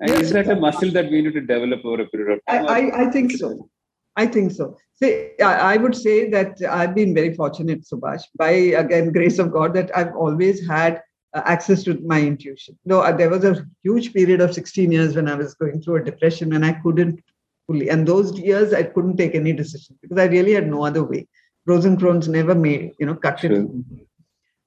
And 0.00 0.10
yes, 0.10 0.20
is 0.22 0.32
that 0.32 0.48
a 0.48 0.56
muscle 0.56 0.90
that 0.92 1.10
we 1.10 1.22
need 1.22 1.34
to 1.34 1.40
develop 1.40 1.84
over 1.84 2.02
a 2.02 2.06
period 2.08 2.38
of 2.38 2.40
time? 2.48 2.66
I, 2.66 2.80
I, 2.80 3.06
I 3.06 3.10
think 3.10 3.32
so. 3.32 3.68
I 4.16 4.26
think 4.26 4.52
so. 4.52 4.76
See, 5.02 5.30
I, 5.40 5.74
I 5.74 5.76
would 5.76 5.94
say 5.94 6.28
that 6.30 6.58
I've 6.68 6.94
been 6.94 7.14
very 7.14 7.34
fortunate, 7.34 7.84
Subhash, 7.90 8.22
by 8.36 8.50
again 8.50 9.12
grace 9.12 9.38
of 9.38 9.52
God, 9.52 9.74
that 9.74 9.96
I've 9.96 10.14
always 10.14 10.66
had 10.66 10.94
uh, 10.96 11.00
access 11.34 11.82
to 11.84 11.98
my 12.00 12.20
intuition. 12.20 12.78
Though 12.86 13.02
uh, 13.02 13.12
there 13.12 13.30
was 13.30 13.44
a 13.44 13.66
huge 13.82 14.12
period 14.12 14.40
of 14.40 14.54
16 14.54 14.90
years 14.90 15.14
when 15.14 15.28
I 15.28 15.34
was 15.34 15.54
going 15.54 15.82
through 15.82 15.96
a 15.96 16.04
depression 16.04 16.54
and 16.54 16.64
I 16.64 16.72
couldn't 16.72 17.22
fully, 17.66 17.90
and 17.90 18.06
those 18.06 18.38
years 18.38 18.72
I 18.72 18.82
couldn't 18.84 19.16
take 19.16 19.34
any 19.34 19.52
decision 19.52 19.98
because 20.00 20.18
I 20.18 20.24
really 20.24 20.52
had 20.52 20.68
no 20.68 20.84
other 20.84 21.04
way. 21.04 21.26
Pros 21.66 21.84
and 21.84 22.00
cons 22.00 22.28
never 22.28 22.54
made, 22.54 22.92
you 22.98 23.06
know, 23.06 23.14
cut 23.14 23.40
sure. 23.40 23.52
it. 23.52 23.68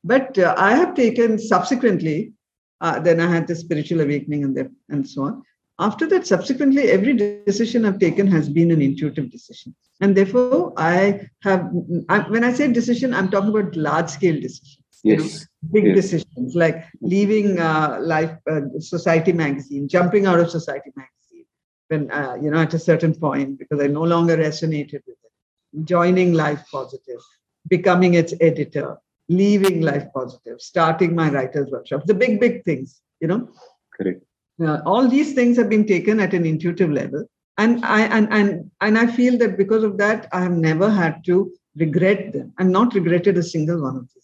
But 0.03 0.37
uh, 0.37 0.53
I 0.57 0.75
have 0.75 0.95
taken 0.95 1.39
subsequently, 1.39 2.33
uh, 2.79 2.99
then 2.99 3.19
I 3.19 3.29
had 3.29 3.47
the 3.47 3.55
spiritual 3.55 4.01
awakening 4.01 4.43
and, 4.43 4.55
the, 4.55 4.71
and 4.89 5.07
so 5.07 5.23
on. 5.23 5.43
After 5.79 6.05
that, 6.07 6.27
subsequently, 6.27 6.91
every 6.91 7.13
decision 7.45 7.85
I've 7.85 7.97
taken 7.97 8.27
has 8.27 8.47
been 8.47 8.69
an 8.69 8.83
intuitive 8.83 9.31
decision. 9.31 9.75
And 9.99 10.15
therefore, 10.15 10.73
I 10.77 11.27
have, 11.41 11.71
I, 12.07 12.19
when 12.19 12.43
I 12.43 12.53
say 12.53 12.71
decision, 12.71 13.15
I'm 13.15 13.31
talking 13.31 13.49
about 13.49 13.75
large 13.75 14.09
scale 14.09 14.39
decision 14.39 14.80
yes. 15.03 15.19
You 15.19 15.29
know, 15.29 15.71
big 15.71 15.85
yes. 15.85 15.95
decisions 15.95 16.55
like 16.55 16.85
leaving 17.01 17.59
uh, 17.59 17.99
life 18.01 18.35
uh, 18.49 18.61
society 18.79 19.33
magazine 19.33 19.87
jumping 19.87 20.25
out 20.25 20.39
of 20.39 20.49
society 20.49 20.91
magazine 20.95 21.45
when 21.89 22.11
uh, 22.11 22.35
you 22.41 22.49
know 22.49 22.61
at 22.61 22.73
a 22.73 22.79
certain 22.79 23.13
point 23.13 23.59
because 23.59 23.79
i 23.79 23.87
no 23.87 24.03
longer 24.03 24.37
resonated 24.37 25.01
with 25.07 25.19
it 25.27 25.85
joining 25.85 26.33
life 26.33 26.63
positive 26.71 27.21
becoming 27.67 28.15
its 28.15 28.33
editor 28.41 28.97
leaving 29.29 29.81
life 29.81 30.05
positive 30.13 30.59
starting 30.59 31.15
my 31.15 31.29
writers 31.29 31.69
workshop 31.71 32.03
the 32.05 32.13
big 32.13 32.39
big 32.39 32.63
things 32.63 33.01
you 33.19 33.27
know 33.27 33.47
correct 33.95 34.23
uh, 34.65 34.79
all 34.85 35.07
these 35.07 35.33
things 35.33 35.57
have 35.57 35.69
been 35.69 35.85
taken 35.85 36.19
at 36.19 36.33
an 36.33 36.45
intuitive 36.45 36.91
level 36.91 37.23
and 37.57 37.85
i 37.85 38.01
and 38.17 38.33
and 38.33 38.71
and 38.81 38.97
i 38.97 39.05
feel 39.05 39.37
that 39.37 39.57
because 39.57 39.83
of 39.83 39.97
that 39.97 40.27
i 40.31 40.41
have 40.41 40.57
never 40.69 40.89
had 40.89 41.23
to 41.23 41.51
regret 41.75 42.33
them 42.33 42.53
and 42.57 42.71
not 42.71 42.93
regretted 42.93 43.37
a 43.37 43.43
single 43.43 43.81
one 43.81 43.95
of 43.95 44.07
these 44.13 44.20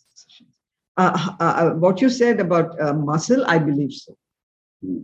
uh, 0.97 1.33
uh, 1.39 1.43
uh, 1.43 1.69
what 1.71 2.01
you 2.01 2.09
said 2.09 2.39
about 2.39 2.79
uh, 2.81 2.93
muscle, 2.93 3.45
I 3.45 3.57
believe 3.57 3.93
so. 3.93 4.15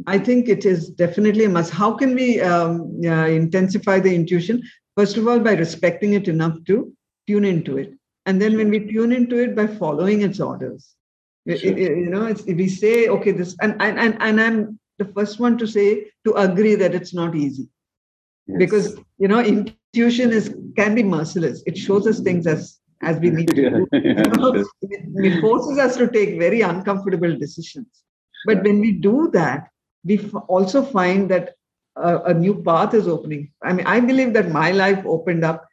I 0.05 0.19
think 0.19 0.49
it 0.49 0.65
is 0.65 0.89
definitely 0.89 1.45
a 1.45 1.49
must. 1.49 1.71
How 1.71 1.93
can 1.93 2.13
we 2.15 2.39
um, 2.41 2.99
uh, 3.03 3.27
intensify 3.27 3.99
the 3.99 4.13
intuition? 4.13 4.61
First 4.95 5.17
of 5.17 5.27
all, 5.27 5.39
by 5.39 5.53
respecting 5.53 6.13
it 6.13 6.27
enough 6.27 6.57
to 6.65 6.93
tune 7.27 7.45
into 7.45 7.77
it. 7.77 7.93
And 8.25 8.41
then 8.41 8.55
when 8.55 8.69
we 8.69 8.79
tune 8.91 9.11
into 9.11 9.37
it 9.37 9.55
by 9.55 9.67
following 9.67 10.21
its 10.21 10.39
orders. 10.39 10.95
Sure. 11.47 11.77
You 11.77 12.09
know, 12.09 12.33
we 12.47 12.69
say, 12.69 13.07
okay, 13.09 13.31
this, 13.31 13.55
and, 13.61 13.75
and, 13.81 13.99
and, 13.99 14.17
and 14.21 14.39
I'm 14.39 14.79
the 14.99 15.05
first 15.05 15.39
one 15.39 15.57
to 15.57 15.67
say, 15.67 16.05
to 16.25 16.33
agree 16.33 16.75
that 16.75 16.95
it's 16.95 17.13
not 17.13 17.35
easy. 17.35 17.67
Yes. 18.47 18.59
Because, 18.59 18.97
you 19.17 19.27
know, 19.27 19.41
intuition 19.41 20.31
is 20.31 20.55
can 20.75 20.95
be 20.95 21.03
merciless. 21.03 21.63
It 21.65 21.77
shows 21.77 22.07
us 22.07 22.19
things 22.21 22.47
as 22.47 22.79
as 23.03 23.19
we 23.19 23.29
need 23.29 23.47
to 23.47 23.53
do. 23.53 23.87
It, 23.91 25.41
forces 25.41 25.77
us 25.77 25.97
to 25.97 26.07
take 26.07 26.39
very 26.39 26.61
uncomfortable 26.61 27.35
decisions. 27.37 27.87
But 28.45 28.57
yeah. 28.57 28.63
when 28.63 28.79
we 28.81 28.91
do 28.91 29.29
that, 29.33 29.69
we 30.03 30.19
f- 30.19 30.33
also 30.47 30.83
find 30.83 31.29
that 31.31 31.55
a, 31.95 32.17
a, 32.23 32.33
new 32.33 32.61
path 32.63 32.93
is 32.93 33.07
opening. 33.07 33.51
I 33.61 33.73
mean, 33.73 33.85
I 33.85 33.99
believe 33.99 34.33
that 34.33 34.51
my 34.51 34.71
life 34.71 35.03
opened 35.05 35.43
up 35.43 35.65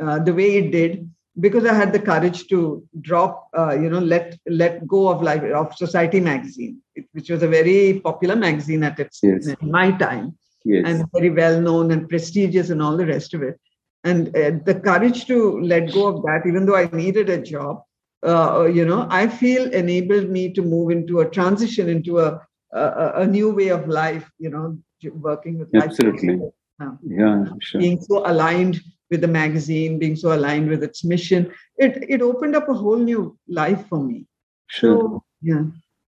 uh, 0.00 0.18
the 0.20 0.32
way 0.32 0.56
it 0.56 0.70
did 0.70 1.10
because 1.40 1.64
I 1.64 1.74
had 1.74 1.92
the 1.92 1.98
courage 1.98 2.46
to 2.48 2.86
drop, 3.00 3.48
uh, 3.56 3.74
you 3.74 3.88
know, 3.88 3.98
let 3.98 4.38
let 4.46 4.86
go 4.86 5.08
of 5.08 5.22
life 5.22 5.42
of 5.42 5.74
Society 5.76 6.20
magazine, 6.20 6.80
which 7.12 7.30
was 7.30 7.42
a 7.42 7.48
very 7.48 8.00
popular 8.00 8.36
magazine 8.36 8.84
at 8.84 8.98
its 9.00 9.20
yes. 9.22 9.46
in 9.46 9.70
my 9.70 9.90
time, 9.92 10.36
yes. 10.64 10.84
and 10.86 11.04
very 11.12 11.30
well 11.30 11.60
known 11.60 11.90
and 11.90 12.08
prestigious 12.08 12.70
and 12.70 12.82
all 12.82 12.96
the 12.96 13.06
rest 13.06 13.34
of 13.34 13.42
it. 13.42 13.58
And 14.04 14.28
uh, 14.36 14.58
the 14.64 14.80
courage 14.82 15.26
to 15.26 15.60
let 15.60 15.92
go 15.92 16.08
of 16.08 16.22
that, 16.22 16.42
even 16.46 16.66
though 16.66 16.76
I 16.76 16.86
needed 16.92 17.30
a 17.30 17.40
job, 17.40 17.82
uh, 18.26 18.64
you 18.72 18.84
know, 18.84 19.06
I 19.10 19.28
feel 19.28 19.72
enabled 19.72 20.28
me 20.28 20.52
to 20.54 20.62
move 20.62 20.90
into 20.90 21.20
a 21.20 21.28
transition 21.28 21.88
into 21.88 22.20
a 22.20 22.40
a, 22.72 23.12
a 23.16 23.26
new 23.26 23.50
way 23.54 23.68
of 23.68 23.88
life. 23.88 24.28
You 24.38 24.50
know, 24.50 24.78
working 25.12 25.58
with 25.58 25.68
absolutely. 25.74 26.36
Life. 26.36 26.92
yeah, 27.04 27.44
sure. 27.60 27.80
Being 27.80 28.00
so 28.00 28.26
aligned 28.26 28.80
with 29.10 29.20
the 29.20 29.28
magazine, 29.28 29.98
being 29.98 30.16
so 30.16 30.34
aligned 30.34 30.68
with 30.68 30.82
its 30.82 31.04
mission, 31.04 31.52
it 31.76 32.04
it 32.08 32.22
opened 32.22 32.56
up 32.56 32.68
a 32.68 32.74
whole 32.74 32.98
new 32.98 33.38
life 33.48 33.86
for 33.88 34.02
me. 34.02 34.26
Sure. 34.68 34.98
So, 34.98 35.24
yeah. 35.42 35.64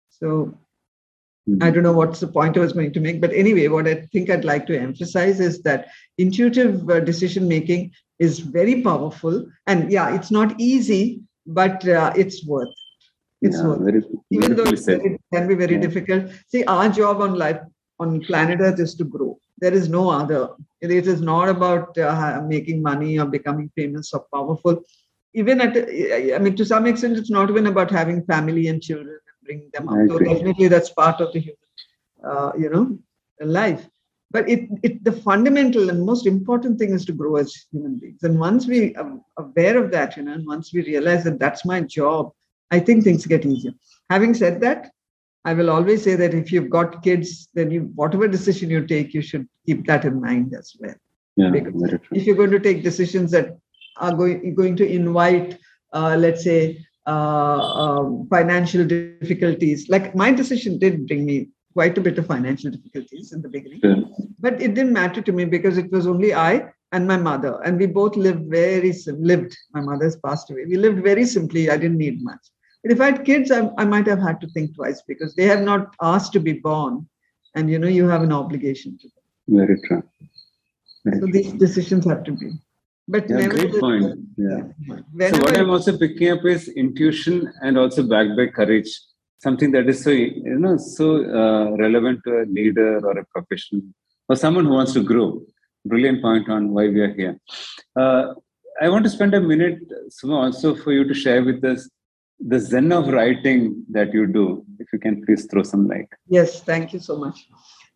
So 0.10 0.58
mm-hmm. 1.48 1.64
I 1.64 1.70
don't 1.70 1.84
know 1.84 1.94
what's 1.94 2.20
the 2.20 2.28
point 2.28 2.58
I 2.58 2.62
was 2.62 2.74
going 2.74 2.94
to 2.94 3.00
make, 3.00 3.22
but 3.22 3.34
anyway, 3.34 3.68
what 3.68 3.88
I 3.88 3.96
think 4.14 4.30
I'd 4.30 4.46
like 4.46 4.66
to 4.68 4.80
emphasize 4.80 5.40
is 5.40 5.62
that 5.64 5.88
intuitive 6.18 6.90
uh, 6.90 7.00
decision 7.00 7.48
making 7.48 7.94
is 8.20 8.40
very 8.40 8.82
powerful, 8.82 9.46
and 9.68 9.92
yeah, 9.92 10.16
it's 10.16 10.32
not 10.32 10.60
easy, 10.60 11.22
but 11.46 11.88
uh, 11.88 12.14
it's 12.16 12.46
worth. 12.46 12.74
It's 13.42 13.58
yeah, 13.58 13.68
worth. 13.68 13.82
Very, 13.82 14.04
Even 14.32 14.56
though 14.56 14.64
it 14.66 15.22
can 15.34 15.48
be 15.48 15.56
very 15.56 15.76
yeah. 15.76 15.82
difficult. 15.82 16.32
See, 16.48 16.64
our 16.64 16.90
job 16.90 17.22
on 17.22 17.36
life 17.36 17.62
on 18.00 18.22
planet 18.22 18.60
Earth 18.60 18.80
is 18.80 18.96
to 18.96 19.04
grow 19.04 19.40
there 19.58 19.74
is 19.74 19.90
no 19.90 20.10
other. 20.10 20.50
It 20.82 20.92
is 20.92 21.22
not 21.22 21.50
about 21.50 21.98
uh, 21.98 22.42
making 22.46 22.82
money 22.82 23.20
or 23.20 23.26
becoming 23.26 23.72
famous 23.76 24.14
or 24.14 24.26
powerful. 24.34 24.84
Even 25.34 25.62
at, 25.62 25.76
I 26.36 26.38
mean, 26.40 26.56
to 26.56 26.66
some 26.66 26.86
extent, 26.86 27.18
it's 27.18 27.30
not 27.30 27.50
even 27.50 27.68
about 27.68 27.92
having 27.92 28.24
family 28.26 28.68
and 28.68 28.82
children 28.82 29.20
bringing 29.48 29.70
them 29.74 29.90
up. 29.90 29.98
So 30.10 30.20
definitely, 30.20 30.68
that's 30.68 30.92
part 31.04 31.22
of 31.22 31.34
the 31.34 31.40
human, 31.40 31.68
uh, 32.30 32.52
you 32.64 32.70
know, 32.70 32.86
life. 33.60 33.84
But 34.30 34.50
it, 34.50 34.68
it, 34.84 35.04
the 35.04 35.12
fundamental 35.12 35.90
and 35.90 36.06
most 36.06 36.28
important 36.28 36.78
thing 36.80 36.92
is 36.92 37.06
to 37.06 37.14
grow 37.14 37.38
as 37.38 37.56
human 37.72 37.98
beings. 37.98 38.24
And 38.24 38.38
once 38.40 38.68
we 38.68 38.94
are 38.96 39.14
aware 39.38 39.78
of 39.82 39.90
that, 39.92 40.18
you 40.18 40.24
know, 40.24 40.34
and 40.34 40.46
once 40.46 40.74
we 40.74 40.84
realize 40.84 41.24
that 41.24 41.40
that's 41.40 41.64
my 41.64 41.80
job, 41.82 42.32
I 42.70 42.80
think 42.80 43.04
things 43.04 43.26
get 43.26 43.46
easier. 43.46 43.72
Having 44.10 44.34
said 44.34 44.60
that, 44.62 44.92
I 45.46 45.54
will 45.54 45.70
always 45.70 46.04
say 46.04 46.16
that 46.16 46.34
if 46.34 46.52
you've 46.52 46.70
got 46.70 47.02
kids, 47.04 47.48
then 47.54 47.72
you 47.72 47.82
whatever 47.96 48.28
decision 48.28 48.70
you 48.70 48.86
take, 48.86 49.14
you 49.14 49.22
should 49.22 49.48
keep 49.66 49.88
that 49.88 50.04
in 50.04 50.20
mind 50.20 50.54
as 50.54 50.76
well. 50.78 50.96
Yeah, 51.38 51.52
because 51.52 51.94
if 52.12 52.26
you're 52.26 52.36
going 52.36 52.52
to 52.52 52.60
take 52.60 52.84
decisions 52.84 53.32
that 53.32 53.58
are 53.96 54.14
going 54.14 54.56
going 54.56 54.76
to 54.76 54.86
invite, 54.86 55.58
uh, 55.94 56.18
let's 56.20 56.44
say, 56.44 56.86
Uh, 57.08 57.62
um, 57.84 58.28
financial 58.30 58.84
difficulties, 58.86 59.88
like 59.88 60.14
my 60.14 60.30
decision 60.30 60.78
did 60.78 61.08
bring 61.08 61.26
me 61.26 61.48
quite 61.74 61.98
a 61.98 62.02
bit 62.02 62.18
of 62.18 62.26
financial 62.28 62.70
difficulties 62.70 63.32
in 63.32 63.42
the 63.42 63.48
beginning, 63.48 63.80
yeah. 63.82 64.02
but 64.40 64.62
it 64.62 64.74
didn't 64.74 64.92
matter 64.92 65.22
to 65.22 65.32
me 65.32 65.46
because 65.46 65.78
it 65.78 65.90
was 65.90 66.06
only 66.06 66.34
I 66.34 66.66
and 66.92 67.08
my 67.08 67.16
mother, 67.16 67.62
and 67.64 67.80
we 67.80 67.86
both 67.86 68.18
lived 68.18 68.50
very 68.50 68.94
lived. 69.08 69.58
My 69.74 69.80
mother's 69.80 70.18
passed 70.18 70.52
away. 70.52 70.66
We 70.66 70.76
lived 70.76 71.02
very 71.02 71.24
simply. 71.24 71.70
I 71.70 71.78
didn't 71.78 71.98
need 71.98 72.22
much 72.22 72.46
but 72.88 72.92
if 72.92 73.02
I 73.02 73.08
had 73.08 73.26
kids, 73.26 73.52
I, 73.52 73.70
I 73.78 73.86
might 73.86 74.08
have 74.08 74.20
had 74.20 74.40
to 74.42 74.48
think 74.48 74.76
twice 74.76 75.02
because 75.08 75.36
they 75.36 75.46
have 75.46 75.62
not 75.62 75.94
asked 76.02 76.32
to 76.34 76.40
be 76.40 76.54
born, 76.54 77.08
and 77.56 77.70
you 77.70 77.80
know 77.80 77.88
you 77.88 78.08
have 78.08 78.24
an 78.24 78.32
obligation 78.32 78.98
to 78.98 79.08
them. 79.08 79.58
Very 79.60 79.82
true. 79.82 80.04
Very 81.04 81.20
so 81.20 81.26
true. 81.26 81.34
these 81.34 81.52
decisions 81.54 82.06
have 82.06 82.24
to 82.24 82.32
be. 82.32 82.54
But 83.08 83.30
yeah, 83.30 83.48
great 83.48 83.80
point. 83.80 84.20
Yeah. 84.38 84.64
so 85.32 85.40
what 85.40 85.58
I'm 85.58 85.70
also 85.70 85.98
picking 85.98 86.32
up 86.32 86.46
is 86.46 86.68
intuition 86.68 87.52
and 87.62 87.78
also 87.78 88.04
backed 88.04 88.36
by 88.36 88.48
courage. 88.48 88.90
Something 89.40 89.72
that 89.72 89.88
is 89.88 90.04
so 90.04 90.10
you 90.10 90.60
know 90.60 90.78
so 90.78 91.08
uh, 91.42 91.72
relevant 91.78 92.22
to 92.26 92.42
a 92.42 92.46
leader 92.46 93.06
or 93.06 93.18
a 93.20 93.26
professional 93.26 93.84
or 94.28 94.36
someone 94.36 94.66
who 94.66 94.74
wants 94.74 94.94
to 94.94 95.04
grow. 95.04 95.42
Brilliant 95.86 96.22
point 96.22 96.50
on 96.50 96.74
why 96.74 96.90
we 96.90 97.00
are 97.00 97.14
here. 97.14 97.40
Uh, 97.96 98.34
I 98.82 98.90
want 98.90 99.06
to 99.06 99.10
spend 99.10 99.34
a 99.34 99.42
minute, 99.42 99.80
Suma, 100.10 100.36
also 100.36 100.76
for 100.76 100.92
you 100.92 101.08
to 101.08 101.14
share 101.14 101.44
with 101.44 101.64
us 101.64 101.90
the 102.40 102.60
zen 102.60 102.92
of 102.92 103.08
writing 103.08 103.84
that 103.90 104.14
you 104.14 104.28
do 104.28 104.66
if 104.80 104.88
you 104.94 105.00
can 105.00 105.26
please 105.26 105.46
throw 105.46 105.64
some 105.64 105.88
light 105.88 106.08
yes 106.28 106.62
thank 106.62 106.94
you 106.94 107.00
so 107.00 107.18
much 107.18 107.48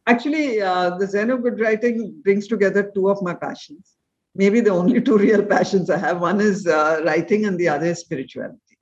actually 0.08 0.62
uh, 0.62 0.89
the 0.97 1.06
zen 1.06 1.30
of 1.30 1.43
good 1.43 1.60
writing 1.60 2.19
brings 2.24 2.47
together 2.47 2.91
two 2.95 3.10
of 3.10 3.21
my 3.21 3.34
passions 3.34 3.97
maybe 4.35 4.61
the 4.61 4.71
only 4.71 5.01
two 5.01 5.17
real 5.17 5.43
passions 5.43 5.89
i 5.89 5.97
have 5.97 6.21
one 6.21 6.39
is 6.39 6.67
uh, 6.67 7.01
writing 7.05 7.45
and 7.45 7.57
the 7.59 7.67
other 7.67 7.87
is 7.87 7.99
spirituality. 7.99 8.77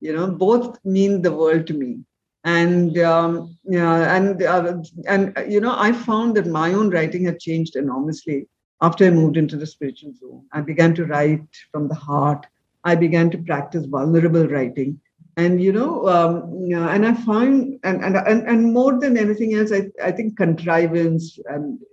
You 0.00 0.12
know 0.16 0.30
both 0.30 0.78
mean 0.84 1.22
the 1.22 1.32
world 1.32 1.66
to 1.68 1.74
me. 1.74 1.98
And 2.44 2.98
um, 2.98 3.56
yeah, 3.64 4.16
and 4.16 4.42
uh, 4.42 4.74
and 5.06 5.32
you 5.48 5.60
know 5.60 5.74
i 5.78 5.92
found 5.92 6.36
that 6.36 6.46
my 6.46 6.72
own 6.72 6.90
writing 6.90 7.24
had 7.24 7.38
changed 7.38 7.76
enormously 7.76 8.48
after 8.80 9.04
i 9.04 9.10
moved 9.10 9.36
into 9.36 9.56
the 9.56 9.66
spiritual 9.66 10.12
zone. 10.14 10.44
I 10.52 10.60
began 10.60 10.94
to 10.96 11.06
write 11.06 11.46
from 11.70 11.86
the 11.88 11.94
heart. 11.94 12.46
I 12.84 12.96
began 12.96 13.30
to 13.30 13.38
practice 13.38 13.86
vulnerable 13.86 14.48
writing. 14.48 15.00
And 15.36 15.62
you 15.62 15.72
know, 15.72 16.08
um, 16.08 16.66
yeah, 16.66 16.88
and 16.94 17.06
I 17.06 17.14
find, 17.14 17.78
and, 17.84 18.04
and 18.04 18.16
and 18.16 18.46
and 18.46 18.72
more 18.72 19.00
than 19.00 19.16
anything 19.16 19.54
else, 19.54 19.72
I, 19.72 19.90
I 20.02 20.10
think 20.12 20.36
contrivance 20.36 21.38
and 21.46 21.78
uh, 21.80 21.91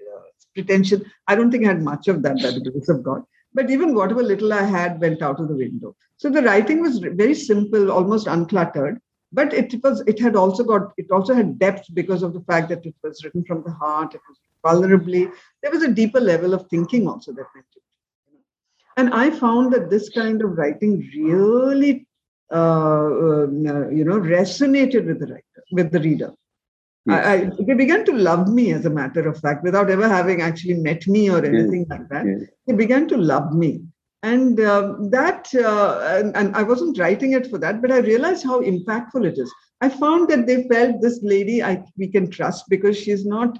pretension. 0.53 1.03
I 1.27 1.35
don't 1.35 1.51
think 1.51 1.65
I 1.65 1.69
had 1.69 1.81
much 1.81 2.07
of 2.07 2.21
that 2.23 2.37
by 2.37 2.51
the 2.51 2.71
grace 2.71 2.89
of 2.89 3.03
God. 3.03 3.23
But 3.53 3.69
even 3.69 3.95
whatever 3.95 4.21
little 4.21 4.53
I 4.53 4.63
had 4.63 5.01
went 5.01 5.21
out 5.21 5.39
of 5.39 5.47
the 5.47 5.55
window. 5.55 5.95
So 6.17 6.29
the 6.29 6.43
writing 6.43 6.81
was 6.81 6.99
very 6.99 7.33
simple, 7.33 7.91
almost 7.91 8.27
uncluttered. 8.27 8.97
But 9.31 9.53
it 9.53 9.75
was 9.83 10.01
it 10.07 10.19
had 10.19 10.35
also 10.35 10.63
got 10.63 10.91
it 10.97 11.11
also 11.11 11.33
had 11.35 11.59
depth 11.59 11.93
because 11.93 12.23
of 12.23 12.33
the 12.33 12.41
fact 12.41 12.69
that 12.69 12.85
it 12.85 12.95
was 13.03 13.23
written 13.23 13.43
from 13.45 13.63
the 13.63 13.71
heart. 13.71 14.15
It 14.15 14.21
was 14.27 14.39
vulnerably. 14.65 15.31
There 15.61 15.71
was 15.71 15.83
a 15.83 15.91
deeper 15.91 16.19
level 16.19 16.53
of 16.53 16.67
thinking 16.69 17.07
also 17.07 17.31
that 17.33 17.45
went 17.53 17.67
into 17.67 17.79
and 18.99 19.13
I 19.13 19.29
found 19.29 19.71
that 19.73 19.89
this 19.89 20.09
kind 20.09 20.41
of 20.41 20.57
writing 20.57 21.09
really, 21.15 22.05
uh, 22.51 23.05
uh, 23.29 23.47
you 23.97 24.03
know, 24.03 24.19
resonated 24.19 25.05
with 25.05 25.19
the 25.21 25.27
writer, 25.27 25.63
with 25.71 25.91
the 25.93 26.01
reader. 26.01 26.33
I, 27.09 27.33
I, 27.33 27.49
they 27.59 27.73
began 27.73 28.05
to 28.05 28.13
love 28.13 28.47
me, 28.47 28.73
as 28.73 28.85
a 28.85 28.89
matter 28.89 29.27
of 29.27 29.39
fact, 29.39 29.63
without 29.63 29.89
ever 29.89 30.07
having 30.07 30.41
actually 30.41 30.75
met 30.75 31.07
me 31.07 31.29
or 31.29 31.43
anything 31.43 31.85
like 31.89 32.07
that. 32.09 32.25
They 32.67 32.73
began 32.73 33.07
to 33.09 33.17
love 33.17 33.53
me. 33.53 33.81
And 34.23 34.59
um, 34.59 35.09
that, 35.11 35.47
uh, 35.55 36.17
and, 36.19 36.35
and, 36.35 36.55
I 36.55 36.63
wasn't 36.63 36.99
writing 36.99 37.31
it 37.33 37.49
for 37.49 37.57
that, 37.59 37.81
but 37.81 37.91
I 37.91 37.99
realized 37.99 38.43
how 38.43 38.61
impactful 38.61 39.25
it 39.25 39.37
is. 39.37 39.53
I 39.79 39.87
found 39.87 40.29
that 40.29 40.45
they 40.45 40.67
felt 40.67 41.01
this 41.01 41.21
lady 41.23 41.63
I, 41.63 41.83
we 41.97 42.09
can 42.09 42.29
trust 42.29 42.65
because 42.69 42.97
she's 42.97 43.25
not 43.25 43.57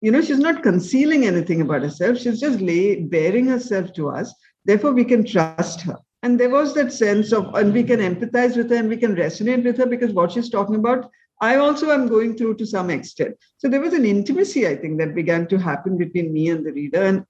you 0.00 0.10
know 0.10 0.20
she's 0.20 0.38
not 0.38 0.64
concealing 0.64 1.26
anything 1.26 1.60
about 1.60 1.82
herself 1.82 2.18
she's 2.18 2.40
just 2.40 2.60
lay, 2.60 3.02
bearing 3.02 3.46
herself 3.46 3.92
to 3.92 4.08
us 4.08 4.32
Therefore, 4.68 4.92
we 4.92 5.06
can 5.06 5.24
trust 5.24 5.80
her. 5.82 5.96
And 6.22 6.38
there 6.38 6.50
was 6.50 6.74
that 6.74 6.92
sense 6.92 7.32
of, 7.32 7.54
and 7.54 7.72
we 7.72 7.82
can 7.82 8.00
empathize 8.00 8.54
with 8.54 8.68
her 8.68 8.76
and 8.76 8.90
we 8.90 8.98
can 8.98 9.16
resonate 9.16 9.64
with 9.64 9.78
her 9.78 9.86
because 9.86 10.12
what 10.12 10.30
she's 10.30 10.50
talking 10.50 10.74
about, 10.74 11.10
I 11.40 11.56
also 11.56 11.90
am 11.90 12.08
going 12.08 12.36
through 12.36 12.56
to 12.56 12.66
some 12.66 12.90
extent. 12.90 13.36
So 13.58 13.68
there 13.68 13.80
was 13.80 13.94
an 13.94 14.04
intimacy, 14.04 14.66
I 14.66 14.76
think, 14.76 14.98
that 14.98 15.14
began 15.14 15.46
to 15.48 15.58
happen 15.58 15.96
between 15.96 16.32
me 16.32 16.48
and 16.48 16.66
the 16.66 16.72
reader. 16.72 17.02
And 17.02 17.24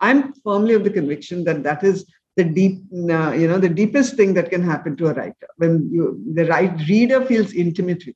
I'm 0.00 0.34
firmly 0.42 0.74
of 0.74 0.84
the 0.84 0.90
conviction 0.90 1.44
that 1.44 1.62
that 1.62 1.84
is 1.84 2.06
the 2.36 2.44
deep, 2.44 2.82
uh, 2.92 3.32
you 3.32 3.46
know, 3.46 3.58
the 3.58 3.68
deepest 3.68 4.16
thing 4.16 4.32
that 4.34 4.50
can 4.50 4.62
happen 4.62 4.96
to 4.96 5.08
a 5.08 5.14
writer 5.14 5.48
when 5.56 5.90
you, 5.92 6.22
the 6.34 6.46
right 6.46 6.74
reader 6.88 7.24
feels 7.24 7.52
intimate 7.52 7.98
with 8.06 8.06
you, 8.06 8.14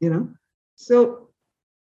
you 0.00 0.10
know. 0.10 0.28
So 0.76 1.28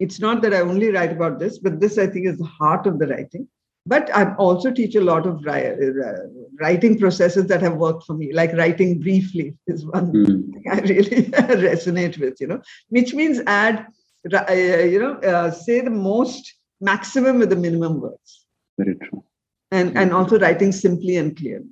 it's 0.01 0.19
not 0.19 0.43
that 0.43 0.53
I 0.53 0.61
only 0.61 0.91
write 0.91 1.13
about 1.13 1.39
this, 1.39 1.59
but 1.59 1.79
this 1.79 1.99
I 1.99 2.09
think 2.09 2.27
is 2.27 2.39
the 2.39 2.45
heart 2.45 2.87
of 2.87 2.99
the 2.99 3.07
writing 3.07 3.49
but 3.87 4.15
I 4.15 4.35
also 4.35 4.73
teach 4.73 4.97
a 4.97 5.01
lot 5.01 5.27
of 5.27 5.45
writing 5.45 6.99
processes 6.99 7.47
that 7.47 7.63
have 7.63 7.77
worked 7.77 8.05
for 8.05 8.15
me, 8.15 8.33
like 8.33 8.53
writing 8.55 8.99
briefly 8.99 9.55
is 9.69 9.87
one 9.87 10.13
mm. 10.13 10.27
thing 10.27 10.65
I 10.69 10.81
really 10.81 11.23
resonate 11.69 12.19
with, 12.19 12.41
you 12.41 12.49
know, 12.49 12.61
which 12.89 13.15
means 13.15 13.41
add, 13.47 13.87
uh, 14.33 14.53
you 14.53 14.99
know, 14.99 15.15
uh, 15.21 15.53
say 15.53 15.81
the 15.81 15.91
most 15.91 16.53
maximum 16.81 17.39
with 17.39 17.51
the 17.51 17.57
minimum 17.57 18.01
words. 18.01 18.47
Very 18.77 18.97
true. 18.97 19.23
And, 19.71 19.97
and 19.97 20.13
also 20.13 20.39
writing 20.39 20.73
simply 20.73 21.17
and 21.17 21.37
clearly. 21.37 21.67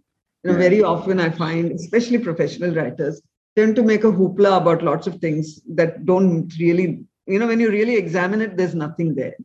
You 0.45 0.53
know, 0.53 0.53
yeah. 0.53 0.69
very 0.69 0.83
often 0.83 1.19
I 1.19 1.31
find, 1.31 1.73
especially 1.73 2.19
professional 2.19 2.75
writers, 2.75 3.21
tend 3.57 3.75
to 3.77 3.83
make 3.83 4.05
a 4.05 4.13
hoopla 4.13 4.59
about 4.59 4.83
lots 4.83 5.07
of 5.07 5.17
things 5.17 5.61
that 5.75 6.05
don't 6.05 6.53
really, 6.61 7.05
you 7.27 7.39
know, 7.39 7.47
when 7.47 7.61
you 7.61 7.71
really 7.71 7.97
examine 7.97 8.41
it, 8.41 8.57
there's 8.57 8.75
nothing 8.75 9.15
there. 9.15 9.37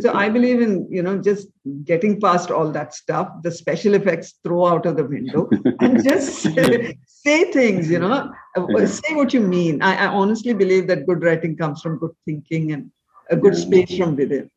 So. 0.00 0.14
I 0.14 0.30
believe 0.30 0.62
in, 0.62 0.88
you 0.90 1.02
know, 1.02 1.18
just 1.18 1.48
getting 1.84 2.18
past 2.18 2.50
all 2.50 2.70
that 2.72 2.94
stuff, 2.94 3.28
the 3.42 3.50
special 3.50 3.92
effects 3.92 4.38
throw 4.42 4.64
out 4.66 4.86
of 4.86 4.96
the 4.96 5.04
window 5.04 5.50
and 5.80 6.02
just 6.08 6.38
say, 6.42 6.96
say 7.06 7.52
things, 7.52 7.90
you 7.90 7.98
know, 7.98 8.32
yeah. 8.56 8.86
say 8.86 9.14
what 9.14 9.34
you 9.34 9.40
mean. 9.40 9.82
I, 9.82 10.04
I, 10.04 10.06
honestly 10.06 10.54
believe 10.54 10.86
that 10.86 11.06
good 11.06 11.22
writing 11.22 11.58
comes 11.58 11.82
from 11.82 11.98
good 11.98 12.12
thinking 12.24 12.72
and 12.72 12.90
a 13.28 13.36
good 13.36 13.52
yeah. 13.52 13.64
space 13.66 13.98
from 13.98 14.16
within. 14.16 14.50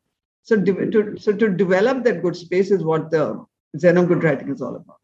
So, 0.43 0.55
de- 0.55 0.89
to, 0.89 1.17
so 1.17 1.33
to 1.33 1.49
develop 1.49 2.05
that 2.05 2.21
good 2.21 2.37
space 2.37 2.71
is 2.71 2.81
what 2.81 3.11
the 3.11 3.45
Zen 3.77 3.97
of 3.97 4.07
good 4.07 4.23
writing 4.23 4.53
is 4.53 4.61
all 4.61 4.77
about. 4.77 4.99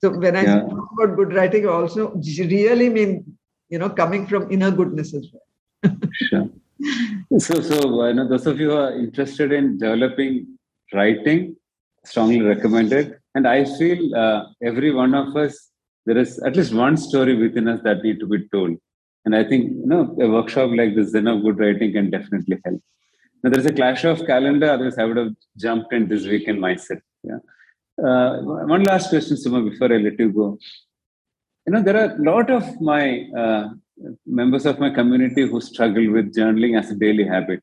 So 0.00 0.10
when 0.10 0.36
I 0.36 0.42
yeah. 0.42 0.60
talk 0.60 0.88
about 0.92 1.16
good 1.16 1.34
writing, 1.34 1.66
I 1.66 1.72
also 1.72 2.14
really 2.38 2.88
mean, 2.88 3.36
you 3.68 3.78
know, 3.78 3.90
coming 3.90 4.28
from 4.28 4.50
inner 4.50 4.70
goodness 4.70 5.12
as 5.12 5.28
well. 5.32 5.96
sure. 6.12 6.48
So, 7.38 7.60
so 7.60 8.02
I 8.02 8.12
know 8.12 8.28
those 8.28 8.46
of 8.46 8.58
you 8.58 8.70
who 8.70 8.76
are 8.76 8.92
interested 8.92 9.52
in 9.52 9.78
developing 9.78 10.58
writing, 10.92 11.56
strongly 12.04 12.40
recommended. 12.40 13.18
And 13.34 13.46
I 13.46 13.64
feel 13.64 14.14
uh, 14.16 14.46
every 14.62 14.90
one 14.92 15.14
of 15.14 15.36
us, 15.36 15.70
there 16.06 16.18
is 16.18 16.38
at 16.42 16.56
least 16.56 16.74
one 16.74 16.96
story 16.96 17.36
within 17.36 17.68
us 17.68 17.80
that 17.84 18.02
need 18.02 18.18
to 18.20 18.26
be 18.26 18.48
told. 18.48 18.76
And 19.24 19.36
I 19.36 19.44
think 19.44 19.70
you 19.70 19.86
know 19.86 20.16
a 20.20 20.28
workshop 20.28 20.70
like 20.74 20.96
this, 20.96 21.10
Zen 21.10 21.28
of 21.28 21.42
Good 21.42 21.58
Writing, 21.58 21.92
can 21.92 22.10
definitely 22.10 22.58
help. 22.64 22.80
Now 23.42 23.50
there's 23.50 23.66
a 23.66 23.72
clash 23.72 24.04
of 24.04 24.26
calendar. 24.26 24.70
Otherwise, 24.70 24.98
I 24.98 25.04
would 25.04 25.18
have 25.18 25.34
jumped 25.56 25.92
in 25.92 26.08
this 26.08 26.26
weekend 26.26 26.60
myself. 26.60 27.00
Yeah. 27.22 27.38
Uh, 28.02 28.40
one 28.40 28.82
last 28.84 29.10
question, 29.10 29.36
Suma, 29.36 29.62
before 29.62 29.92
I 29.92 29.98
let 29.98 30.18
you 30.18 30.32
go. 30.32 30.58
You 31.66 31.74
know, 31.74 31.82
there 31.82 31.96
are 31.96 32.16
a 32.16 32.22
lot 32.22 32.50
of 32.50 32.80
my 32.80 33.28
uh, 33.36 33.68
members 34.26 34.66
of 34.66 34.78
my 34.78 34.90
community 34.90 35.46
who 35.46 35.60
struggle 35.60 36.10
with 36.10 36.34
journaling 36.34 36.78
as 36.78 36.90
a 36.90 36.94
daily 36.94 37.24
habit. 37.24 37.60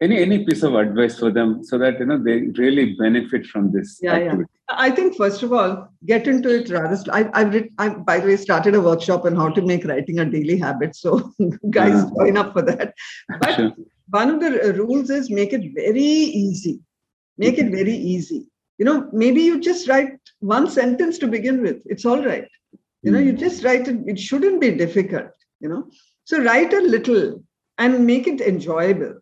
Any 0.00 0.18
any 0.18 0.44
piece 0.44 0.62
of 0.62 0.74
advice 0.74 1.18
for 1.18 1.32
them 1.32 1.64
so 1.64 1.76
that 1.78 1.98
you 1.98 2.06
know 2.06 2.22
they 2.22 2.42
really 2.62 2.94
benefit 2.94 3.46
from 3.46 3.72
this 3.72 3.98
yeah, 4.00 4.12
activity? 4.12 4.50
Yeah. 4.70 4.76
I 4.78 4.90
think 4.92 5.16
first 5.16 5.42
of 5.42 5.52
all, 5.52 5.92
get 6.06 6.28
into 6.28 6.54
it 6.54 6.70
rather. 6.70 6.96
I, 7.10 7.28
I've 7.34 7.52
written, 7.52 7.74
I, 7.78 7.88
by 7.88 8.20
the 8.20 8.28
way, 8.28 8.36
started 8.36 8.76
a 8.76 8.80
workshop 8.80 9.24
on 9.24 9.34
how 9.34 9.48
to 9.48 9.62
make 9.62 9.84
writing 9.84 10.20
a 10.20 10.24
daily 10.24 10.56
habit. 10.56 10.94
So 10.94 11.32
guys, 11.70 11.94
uh-huh. 11.94 12.14
join 12.16 12.36
up 12.36 12.52
for 12.52 12.62
that. 12.62 12.94
But 13.40 13.56
sure. 13.56 13.72
one 14.10 14.30
of 14.30 14.40
the 14.40 14.72
rules 14.74 15.10
is 15.10 15.30
make 15.30 15.52
it 15.52 15.72
very 15.74 16.00
easy. 16.00 16.80
Make 17.36 17.58
it 17.58 17.70
very 17.72 17.94
easy 17.94 18.46
you 18.78 18.84
know 18.84 19.08
maybe 19.12 19.42
you 19.42 19.60
just 19.60 19.88
write 19.88 20.12
one 20.38 20.70
sentence 20.70 21.18
to 21.18 21.26
begin 21.26 21.60
with 21.60 21.82
it's 21.86 22.04
all 22.04 22.24
right 22.24 22.48
you 23.02 23.10
know 23.12 23.18
you 23.18 23.32
hmm. 23.32 23.38
just 23.38 23.64
write 23.64 23.88
it 23.88 23.98
it 24.06 24.18
shouldn't 24.18 24.60
be 24.60 24.70
difficult 24.70 25.30
you 25.60 25.68
know 25.68 25.88
so 26.24 26.42
write 26.42 26.72
a 26.72 26.80
little 26.80 27.42
and 27.78 28.06
make 28.06 28.26
it 28.26 28.40
enjoyable 28.40 29.14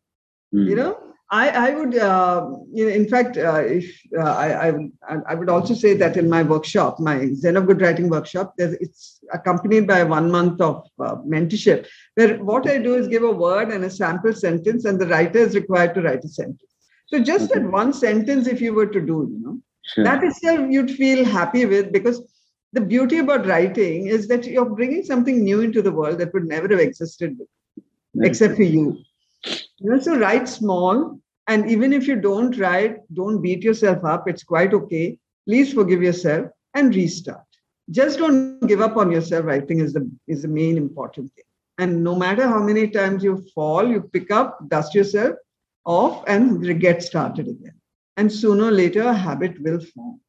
mm. 0.54 0.68
you 0.68 0.76
know 0.76 0.98
i 1.30 1.48
i 1.50 1.70
would 1.70 1.96
uh, 1.96 2.48
you 2.72 2.84
know 2.86 2.94
in 3.00 3.06
fact 3.08 3.36
uh, 3.36 3.62
if 3.78 3.86
uh, 4.18 4.34
I, 4.44 4.68
I 4.68 5.16
i 5.32 5.34
would 5.34 5.50
also 5.54 5.74
say 5.74 5.94
that 6.02 6.16
in 6.16 6.30
my 6.34 6.42
workshop 6.42 7.00
my 7.08 7.16
zen 7.34 7.58
of 7.60 7.66
good 7.66 7.82
writing 7.82 8.08
workshop 8.08 8.54
it's 8.58 9.20
accompanied 9.38 9.86
by 9.86 10.02
one 10.04 10.30
month 10.30 10.60
of 10.60 10.86
uh, 11.06 11.16
mentorship 11.34 11.86
where 12.14 12.38
what 12.52 12.70
i 12.74 12.78
do 12.78 12.94
is 12.94 13.08
give 13.08 13.24
a 13.24 13.38
word 13.46 13.68
and 13.70 13.84
a 13.84 13.90
sample 13.90 14.32
sentence 14.32 14.84
and 14.84 15.00
the 15.00 15.10
writer 15.14 15.38
is 15.38 15.60
required 15.60 15.94
to 15.94 16.02
write 16.02 16.24
a 16.24 16.28
sentence 16.28 16.76
so 17.06 17.20
just 17.20 17.50
okay. 17.50 17.60
that 17.60 17.70
one 17.70 17.92
sentence, 17.92 18.46
if 18.48 18.60
you 18.60 18.74
were 18.74 18.86
to 18.86 19.00
do, 19.00 19.28
you 19.30 19.40
know, 19.40 19.60
sure. 19.84 20.04
that 20.04 20.24
itself 20.24 20.66
you'd 20.68 20.90
feel 20.90 21.24
happy 21.24 21.64
with 21.64 21.92
because 21.92 22.20
the 22.76 22.80
beauty 22.82 23.18
about 23.18 23.46
writing 23.46 24.06
is 24.06 24.28
that 24.28 24.44
you're 24.44 24.68
bringing 24.78 25.02
something 25.02 25.42
new 25.42 25.62
into 25.62 25.80
the 25.80 25.90
world 25.90 26.18
that 26.18 26.34
would 26.34 26.46
never 26.46 26.68
have 26.68 26.80
existed 26.80 27.34
except 28.20 28.56
for 28.56 28.64
you. 28.64 28.98
You 29.78 29.90
know, 29.90 29.98
so 29.98 30.18
write 30.18 30.46
small, 30.46 31.18
and 31.46 31.70
even 31.70 31.94
if 31.94 32.06
you 32.06 32.16
don't 32.16 32.58
write, 32.58 32.98
don't 33.14 33.40
beat 33.40 33.62
yourself 33.62 34.04
up. 34.04 34.28
It's 34.28 34.42
quite 34.42 34.74
okay. 34.74 35.18
Please 35.46 35.72
forgive 35.72 36.02
yourself 36.02 36.48
and 36.74 36.94
restart. 36.94 37.46
Just 37.90 38.18
don't 38.18 38.60
give 38.66 38.82
up 38.82 38.98
on 38.98 39.10
yourself. 39.10 39.46
Writing 39.46 39.80
is 39.80 39.94
the 39.94 40.10
is 40.26 40.42
the 40.42 40.48
main 40.48 40.76
important 40.76 41.32
thing. 41.32 41.44
And 41.78 42.04
no 42.04 42.14
matter 42.14 42.46
how 42.46 42.62
many 42.62 42.88
times 42.88 43.24
you 43.24 43.42
fall, 43.54 43.88
you 43.88 44.02
pick 44.02 44.30
up, 44.30 44.68
dust 44.68 44.94
yourself, 44.94 45.36
off 45.86 46.24
and 46.26 46.78
get 46.80 47.02
started 47.02 47.48
again. 47.48 47.80
And 48.18 48.30
sooner 48.30 48.64
or 48.64 48.70
later, 48.70 49.02
a 49.02 49.14
habit 49.14 49.60
will 49.62 49.80
form. 49.80 50.20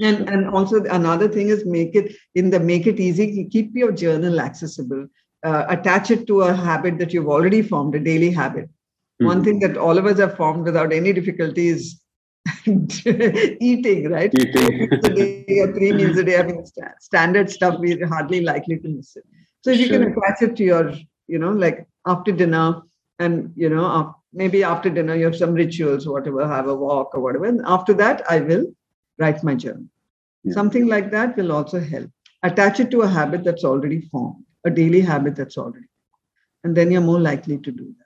And, 0.00 0.28
and 0.28 0.48
also 0.48 0.84
another 0.84 1.28
thing 1.28 1.48
is 1.48 1.66
make 1.66 1.94
it 1.94 2.14
in 2.34 2.50
the 2.50 2.60
make 2.60 2.86
it 2.86 3.00
easy, 3.00 3.48
keep 3.50 3.74
your 3.74 3.92
journal 3.92 4.40
accessible. 4.40 5.08
Uh, 5.44 5.64
attach 5.68 6.10
it 6.10 6.26
to 6.26 6.42
a 6.42 6.52
habit 6.52 6.98
that 6.98 7.12
you've 7.12 7.28
already 7.28 7.62
formed, 7.62 7.94
a 7.94 8.00
daily 8.00 8.30
habit. 8.30 8.64
Mm-hmm. 8.64 9.26
One 9.26 9.44
thing 9.44 9.60
that 9.60 9.76
all 9.76 9.96
of 9.96 10.06
us 10.06 10.18
have 10.18 10.36
formed 10.36 10.64
without 10.64 10.92
any 10.92 11.12
difficulty 11.12 11.68
is 11.68 12.00
eating, 12.66 14.10
right? 14.10 14.32
Eating. 14.34 14.88
a 14.92 14.98
day 14.98 15.72
three 15.72 15.92
meals 15.92 16.16
a 16.16 16.24
day. 16.24 16.38
I 16.38 16.42
mean, 16.42 16.64
standard 17.00 17.50
stuff, 17.50 17.76
we're 17.78 18.04
hardly 18.06 18.40
likely 18.40 18.78
to 18.78 18.88
miss 18.88 19.14
it. 19.14 19.24
So 19.62 19.70
if 19.70 19.78
you 19.78 19.86
sure. 19.86 19.98
can 19.98 20.12
attach 20.12 20.42
it 20.42 20.56
to 20.56 20.64
your, 20.64 20.92
you 21.28 21.38
know, 21.38 21.52
like 21.52 21.86
after 22.04 22.32
dinner, 22.32 22.82
and 23.20 23.52
you 23.56 23.68
know, 23.68 24.14
maybe 24.32 24.62
after 24.62 24.90
dinner 24.90 25.14
you 25.14 25.24
have 25.24 25.36
some 25.36 25.54
rituals 25.54 26.06
whatever 26.06 26.46
have 26.46 26.68
a 26.68 26.74
walk 26.74 27.14
or 27.14 27.20
whatever 27.20 27.46
and 27.46 27.62
after 27.66 27.94
that 27.94 28.22
i 28.30 28.38
will 28.40 28.66
write 29.18 29.42
my 29.44 29.54
journal. 29.54 29.86
Yeah. 30.44 30.54
something 30.54 30.86
like 30.86 31.10
that 31.10 31.36
will 31.36 31.52
also 31.52 31.80
help. 31.80 32.10
Attach 32.44 32.78
it 32.80 32.90
to 32.92 33.02
a 33.02 33.08
habit 33.08 33.42
that's 33.44 33.64
already 33.64 34.00
formed 34.02 34.44
a 34.64 34.70
daily 34.70 35.00
habit 35.00 35.34
that's 35.36 35.58
already 35.58 35.88
and 36.64 36.76
then 36.76 36.90
you're 36.90 37.08
more 37.12 37.20
likely 37.20 37.58
to 37.58 37.70
do 37.70 37.86
that. 37.98 38.04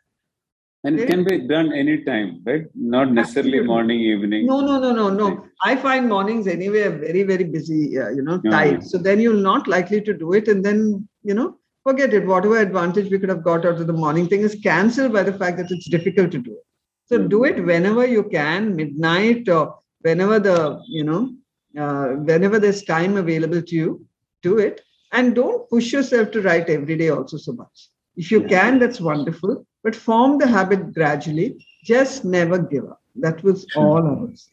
And 0.85 0.99
it 0.99 1.09
can 1.09 1.23
be 1.25 1.47
done 1.47 1.73
anytime 1.73 2.43
right? 2.45 2.65
Not 2.75 3.13
necessarily 3.13 3.61
morning 3.61 4.01
evening. 4.01 4.47
No 4.47 4.61
no 4.61 4.81
no 4.81 4.93
no 4.93 5.11
no. 5.11 5.45
I 5.63 5.77
find 5.77 6.09
mornings 6.09 6.49
anyway 6.49 6.89
very 6.89 7.23
very 7.23 7.45
busy 7.45 7.99
uh, 7.99 8.09
you 8.09 8.23
know 8.23 8.41
tight. 8.51 8.83
So 8.83 8.99
then 8.99 9.21
you're 9.21 9.43
not 9.51 9.69
likely 9.69 10.01
to 10.01 10.13
do 10.13 10.33
it 10.33 10.49
and 10.49 10.65
then 10.65 11.09
you 11.23 11.35
know 11.35 11.59
forget 11.85 12.13
it. 12.13 12.27
Whatever 12.27 12.59
advantage 12.59 13.11
we 13.13 13.21
could 13.21 13.29
have 13.29 13.45
got 13.45 13.65
out 13.65 13.81
of 13.81 13.87
the 13.87 13.93
morning 13.93 14.27
thing 14.27 14.41
is 14.41 14.59
cancelled 14.63 15.13
by 15.13 15.23
the 15.23 15.33
fact 15.33 15.57
that 15.59 15.71
it's 15.71 15.89
difficult 15.89 16.33
to 16.33 16.39
do 16.39 16.53
it. 16.53 16.67
So 17.07 17.19
mm-hmm. 17.19 17.29
do 17.29 17.45
it 17.45 17.65
whenever 17.65 18.05
you 18.05 18.25
can, 18.25 18.75
midnight 18.75 19.49
or 19.49 19.79
whenever 20.03 20.39
the, 20.39 20.81
you 20.87 21.05
know, 21.05 21.35
uh, 21.79 22.15
whenever 22.17 22.59
there's 22.59 22.83
time 22.85 23.17
available 23.17 23.63
to 23.63 23.75
you, 23.75 24.07
do 24.43 24.59
it. 24.59 24.83
And 25.13 25.35
don't 25.35 25.69
push 25.69 25.93
yourself 25.93 26.31
to 26.33 26.43
write 26.43 26.71
every 26.71 26.97
day 26.97 27.11
also 27.11 27.37
so 27.37 27.53
much. 27.53 27.89
If 28.17 28.31
you 28.31 28.43
yeah. 28.43 28.49
can, 28.49 28.79
that's 28.79 29.01
wonderful. 29.01 29.67
But 29.83 29.97
form 29.97 30.39
the 30.39 30.47
habit 30.47 30.95
gradually. 30.95 31.65
Just 31.85 32.25
never 32.25 32.59
give 32.59 32.85
up. 32.85 33.01
That 33.17 33.43
was 33.43 33.67
all 33.77 33.99
I 33.99 34.13
was. 34.13 34.49